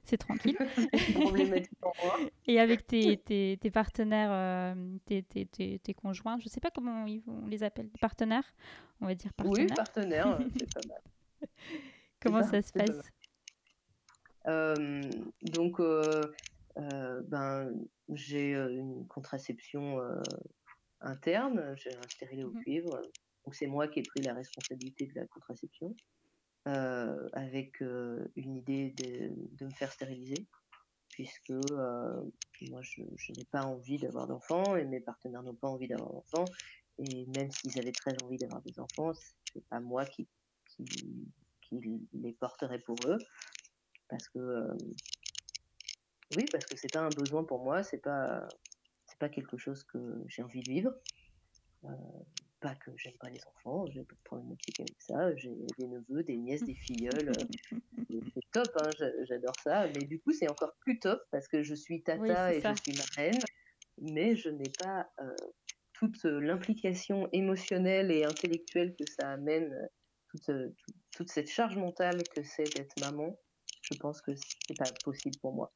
[0.06, 0.58] C'est tranquille.
[2.48, 7.06] Et avec tes, tes, tes partenaires, euh, tes, tes, conjoints, je ne sais pas comment
[7.06, 8.54] ils- on les appelle, partenaires
[9.02, 9.76] On va dire Oui, partenaires.
[9.76, 11.02] partenaire, euh, c'est pas mal.
[12.22, 13.12] comment ça, ça se pas passe?
[15.42, 15.82] donc,
[16.78, 17.74] ben,
[18.14, 20.00] j'ai une contraception
[21.02, 22.62] interne, j'ai un stérilet au Mhm.
[22.64, 23.02] cuivre.
[23.46, 25.96] Donc, c'est moi qui ai pris la responsabilité de la contraception,
[26.68, 30.46] euh, avec euh, une idée de, de me faire stériliser,
[31.10, 32.22] puisque euh,
[32.70, 36.12] moi, je, je n'ai pas envie d'avoir d'enfants et mes partenaires n'ont pas envie d'avoir
[36.12, 36.46] d'enfants.
[36.98, 39.14] Et même s'ils avaient très envie d'avoir des enfants,
[39.54, 40.28] c'est pas moi qui,
[40.66, 40.86] qui,
[41.62, 43.18] qui les porterai pour eux
[44.10, 44.76] parce que euh,
[46.32, 48.48] oui parce que c'est pas un besoin pour moi c'est pas
[49.20, 50.94] pas quelque chose que j'ai envie de vivre
[51.86, 51.90] Euh,
[52.60, 56.24] pas que j'aime pas les enfants j'ai pas de problématique avec ça j'ai des neveux
[56.24, 57.46] des nièces des filleuls euh,
[58.34, 61.64] c'est top hein, j'a- j'adore ça mais du coup c'est encore plus top parce que
[61.64, 62.74] je suis tata Oui, et ça.
[62.74, 63.42] je suis marraine
[63.98, 65.36] mais je n'ai pas euh,
[65.94, 69.74] toute l'implication émotionnelle et intellectuelle que ça amène
[70.30, 73.40] toute, tout- toute cette charge mentale que c'est d'être maman
[73.82, 75.74] je pense que c'est pas possible pour moi.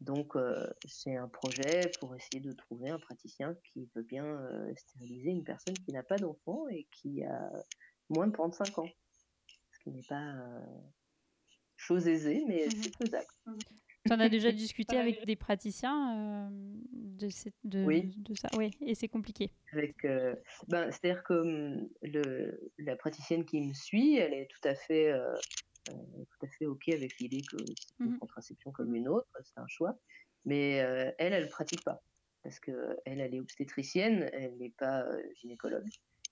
[0.00, 4.72] Donc, euh, c'est un projet pour essayer de trouver un praticien qui veut bien euh,
[4.76, 7.50] stériliser une personne qui n'a pas d'enfant et qui a
[8.08, 8.88] moins de 35 ans.
[9.72, 10.60] Ce qui n'est pas euh,
[11.76, 12.72] chose aisée, mais Mhm.
[12.72, 13.26] c'est faisable.
[14.04, 16.48] Tu en as déjà discuté avec des praticiens euh,
[16.92, 18.12] de, cette- de, Oui.
[18.16, 18.48] de ça?
[18.56, 19.50] Oui, et c'est compliqué.
[19.72, 20.34] Avec, euh,
[20.68, 25.10] ben, c'est-à-dire que hum, le, la praticienne qui me suit, elle est tout à fait,
[25.12, 25.32] euh,
[25.86, 28.18] tout à fait ok avec l'idée que c'est une Mhm.
[28.18, 29.98] contraception comme une autre, c'est un choix.
[30.44, 32.02] Mais euh, elle, elle pratique pas
[32.42, 35.86] parce que elle, est obstétricienne, elle n'est pas euh, gynécologue.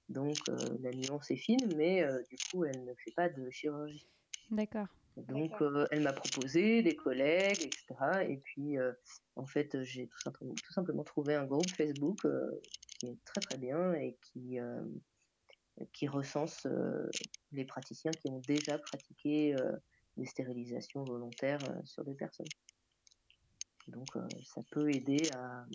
[0.08, 3.50] Donc euh, la nuance est fine, mais euh, du coup, elle ne fait pas de
[3.50, 4.08] chirurgie.
[4.50, 4.88] D'accord.
[5.16, 8.24] Donc, euh, elle m'a proposé des collègues, etc.
[8.28, 8.92] Et puis, euh,
[9.36, 13.40] en fait, j'ai tout simplement, tout simplement trouvé un groupe Facebook euh, qui est très
[13.40, 14.82] très bien et qui, euh,
[15.92, 17.08] qui recense euh,
[17.52, 19.72] les praticiens qui ont déjà pratiqué euh,
[20.16, 22.46] des stérilisations volontaires euh, sur des personnes.
[23.88, 24.06] Donc,
[24.44, 25.66] ça peut aider à,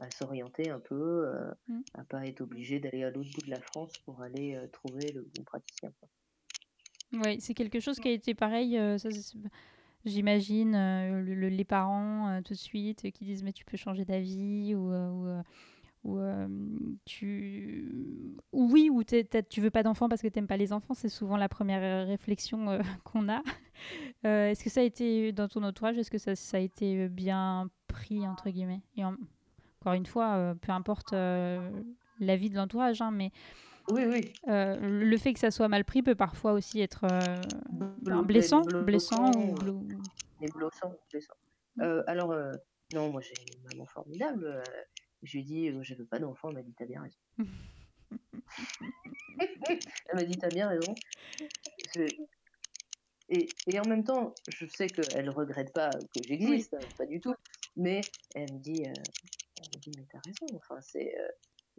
[0.00, 1.80] à s'orienter un peu, euh, Mm.
[1.94, 5.12] à pas être obligé d'aller à l'autre bout de la France pour aller euh, trouver
[5.12, 5.92] le bon praticien.
[7.12, 8.78] Oui, c'est quelque chose qui a été pareil.
[8.78, 8.96] euh,
[10.04, 14.74] J'imagine le- le- les parents tout de suite qui disent mais tu peux changer d'avis
[14.74, 15.42] ou, ou,
[16.04, 16.46] ou, euh,
[17.04, 21.08] tu ou oui ou tu veux pas d'enfants parce que t'aimes pas les enfants c'est
[21.08, 23.42] souvent la première euh, réflexion euh, qu'on a
[24.24, 27.08] Euh, est-ce que ça a été dans ton entourage est-ce que ça, ça a été
[27.08, 28.80] bien pris entre guillemets?
[28.96, 29.14] Et en-
[29.80, 31.12] encore une fois peu importe
[32.20, 33.30] l'avis de l'entourage hein, mais
[33.88, 34.32] Oui, oui.
[34.46, 39.30] le fait que ça soit mal pris peut parfois aussi être ben, Blo- blessant, blessant
[39.32, 39.54] ou.
[39.82, 40.02] Mm.
[41.80, 42.34] Euh, alors,
[42.94, 44.62] non, moi j'ai une maman formidable.
[45.22, 46.48] Je lui ai dit, je veux pas d'enfant.
[46.50, 47.18] Elle m'a dit, t'as bien raison.
[49.38, 50.94] elle m'a dit, t'as bien raison.
[51.94, 52.14] Je-
[53.30, 57.34] Et, et en même temps, je sais qu'elle regrette pas que j'existe, pas du tout.
[57.76, 58.00] Mais
[58.34, 58.92] elle me dit, euh,
[59.58, 60.46] elle me dit mais t'as raison.
[60.56, 61.28] Enfin, c'est euh,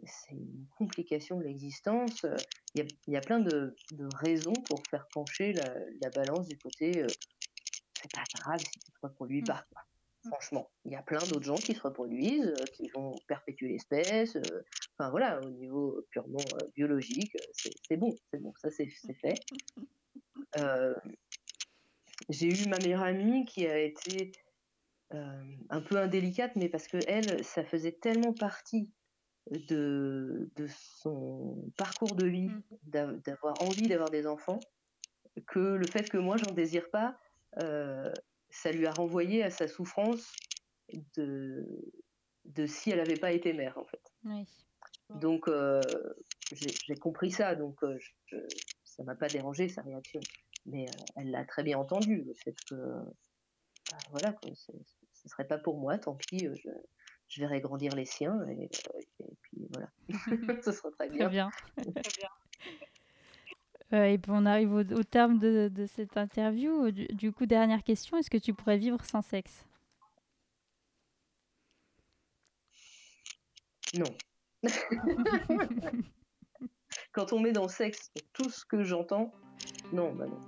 [0.04, 2.24] c'est une complication de l'existence.
[2.24, 2.36] euh,
[2.74, 6.10] Il y, a, il y a plein de, de raisons pour faire pencher la, la
[6.10, 7.02] balance du côté.
[7.02, 7.08] euh,
[8.00, 9.46] c'est pas grave si tu te reproduis Mm.
[9.46, 9.66] pas.
[9.72, 9.82] quoi.
[10.26, 14.36] Franchement, il y a plein d'autres gens qui se reproduisent, euh, qui vont perpétuer l'espèce.
[14.36, 14.62] euh,
[14.98, 18.88] Enfin voilà, au niveau purement euh, biologique, c'est bon, c'est bon, ça c'est
[19.20, 19.44] fait.
[20.56, 20.94] Euh,
[22.28, 24.32] J'ai eu ma meilleure amie qui a été
[25.14, 28.92] euh, un peu indélicate, mais parce que elle, ça faisait tellement partie
[29.50, 32.62] de, de son parcours de vie, Mm.
[32.82, 34.70] d'a- d'avoir envie d'avoir des enfants,
[35.46, 37.16] que le fait que moi j'en désire pas,
[37.62, 38.12] euh,
[38.50, 40.32] ça lui a renvoyé à sa souffrance
[41.16, 41.66] de,
[42.44, 44.02] de si elle n'avait pas été mère en fait.
[44.24, 44.46] Oui.
[45.14, 45.82] Donc euh,
[46.52, 48.46] j'ai compris ça, donc euh, je, je-
[48.84, 50.20] ça m'a pas dérangé sa réaction,
[50.66, 52.74] mais euh, elle l'a très bien entendu le fait que
[53.90, 56.70] bah, voilà quoi, ce serait pas pour moi, tant pis, euh, je,
[57.28, 59.88] je verrai grandir les siens et, euh, et puis voilà,
[60.64, 61.28] ce sera très Très bien.
[61.28, 61.50] bien.
[63.92, 66.90] Euh, et puis on arrive au, au terme de, de cette interview.
[66.90, 69.64] Du, du coup, dernière question, est-ce que tu pourrais vivre sans sexe?
[73.94, 74.14] Non,
[77.12, 79.32] Quand on met dans sexe tout ce que j'entends,
[79.92, 80.38] non, bah non.